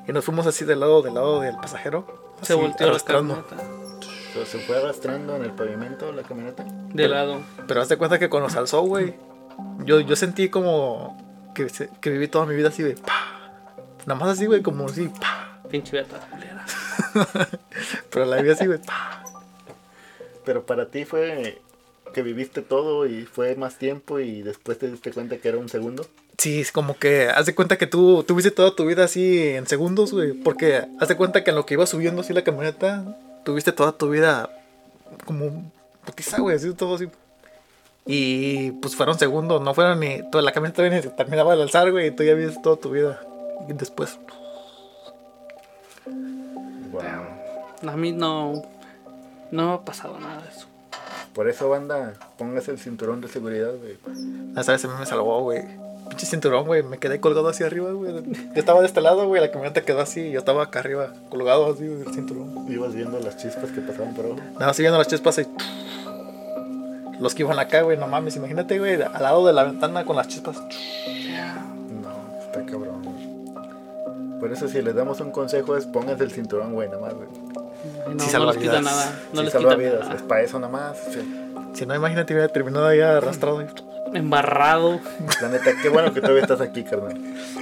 [0.08, 2.34] Y nos fuimos así del lado, del lado del pasajero.
[2.42, 3.44] Se volteó la arrastrando.
[3.46, 3.81] camioneta.
[4.32, 6.64] So, Se fue arrastrando en el pavimento la camioneta.
[6.92, 7.42] De lado.
[7.66, 9.14] Pero haz de cuenta que cuando se alzó, güey,
[9.84, 11.66] yo, yo sentí como que,
[12.00, 13.52] que viví toda mi vida así, güey, pa.
[14.06, 15.60] Nada más así, güey, como así, pa.
[15.70, 16.20] Pinche beta.
[18.10, 19.22] Pero la vi así, güey, pa.
[20.44, 21.60] Pero para ti fue
[22.12, 25.68] que viviste todo y fue más tiempo y después te diste cuenta que era un
[25.68, 26.06] segundo.
[26.38, 29.66] Sí, es como que haz de cuenta que tú tuviste toda tu vida así en
[29.66, 30.32] segundos, güey.
[30.32, 33.93] Porque haz de cuenta que en lo que iba subiendo así la camioneta, tuviste toda
[33.93, 34.51] tu vida
[35.24, 35.70] como
[36.05, 37.09] putiza, güey, así todo así.
[38.05, 40.28] Y pues fueron segundos, no fueron ni.
[40.30, 42.76] Toda la camioneta todavía ni se terminaba de alzar, güey, y tú ya viste toda
[42.76, 43.20] tu vida.
[43.68, 44.18] Y después.
[46.90, 47.88] Wow.
[47.88, 48.62] A mí no.
[49.51, 50.66] No me ha pasado nada de eso.
[51.34, 53.99] Por eso, banda, póngase el cinturón de seguridad, güey.
[54.57, 55.62] Esa vez a mí me salvó, güey.
[56.12, 56.82] Pinche cinturón, güey.
[56.82, 58.12] Me quedé colgado hacia arriba, güey.
[58.12, 58.22] Yo
[58.54, 59.40] estaba de este lado, güey.
[59.40, 60.20] La camioneta quedó así.
[60.20, 62.66] y Yo estaba acá arriba, colgado así, del cinturón.
[62.70, 64.40] Ibas viendo las chispas que pasaban por abajo.
[64.54, 65.46] Nada más viendo las chispas y.
[67.18, 67.96] Los que iban acá, güey.
[67.96, 69.00] No mames, imagínate, güey.
[69.00, 70.56] Al lado de la ventana con las chispas.
[70.58, 73.02] No, está cabrón.
[73.02, 74.38] güey.
[74.38, 77.28] Por eso, si les damos un consejo, es pónganse el cinturón, güey, nada más, güey.
[78.06, 78.84] No, Sí no salva les quita vidas.
[78.84, 79.20] nada.
[79.32, 80.14] No Sí, les salva quita vidas, nada.
[80.16, 80.98] es para eso nada más.
[81.10, 81.38] sí.
[81.74, 83.62] Si no, imagínate, hubiera terminado ahí arrastrado.
[83.62, 83.66] y-
[84.12, 85.00] Embarrado.
[85.40, 87.18] La neta, qué bueno que todavía estás aquí, carnal.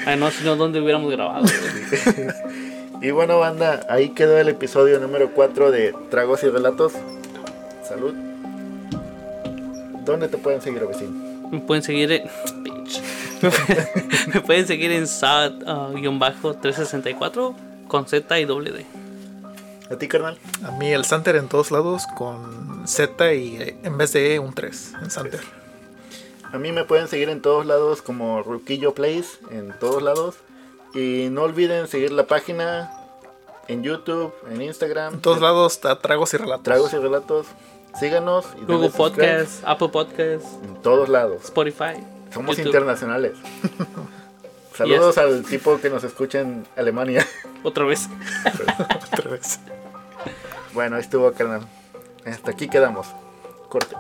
[0.07, 1.47] Ay, no, si no, ¿dónde hubiéramos grabado?
[3.03, 6.93] Y bueno, banda, ahí quedó el episodio número 4 de Tragos y Relatos.
[7.83, 8.13] Salud.
[10.05, 11.11] ¿Dónde te pueden seguir, vecino?
[11.51, 12.25] Me pueden seguir en.
[12.63, 13.01] Bitch.
[14.35, 17.55] Me pueden seguir en SAT-364
[17.89, 18.85] con Z y doble D.
[19.91, 20.37] ¿A ti, carnal?
[20.63, 24.39] A mí el Santer en todos lados con Z y eh, en vez de E,
[24.39, 25.41] un 3 en Santer.
[26.53, 30.37] A mí me pueden seguir en todos lados como Ruquillo Place, en todos lados.
[30.95, 32.91] Y no olviden seguir la página
[33.69, 35.15] en YouTube, en Instagram.
[35.15, 36.65] En todos lados está Tragos y Relatos.
[36.65, 37.47] Tragos y Relatos.
[37.99, 38.47] Síganos.
[38.61, 38.91] Y Google.
[38.91, 41.45] Podcast, Apple Podcast, En todos lados.
[41.45, 42.05] Spotify.
[42.33, 42.67] Somos YouTube.
[42.67, 43.33] internacionales.
[44.77, 47.27] Saludos al tipo que nos escucha en Alemania.
[47.63, 48.09] Otra vez.
[49.13, 49.61] Otra vez.
[50.73, 51.67] Bueno, ahí estuvo, carnal.
[52.25, 53.07] Hasta aquí quedamos.
[53.69, 53.95] Corte.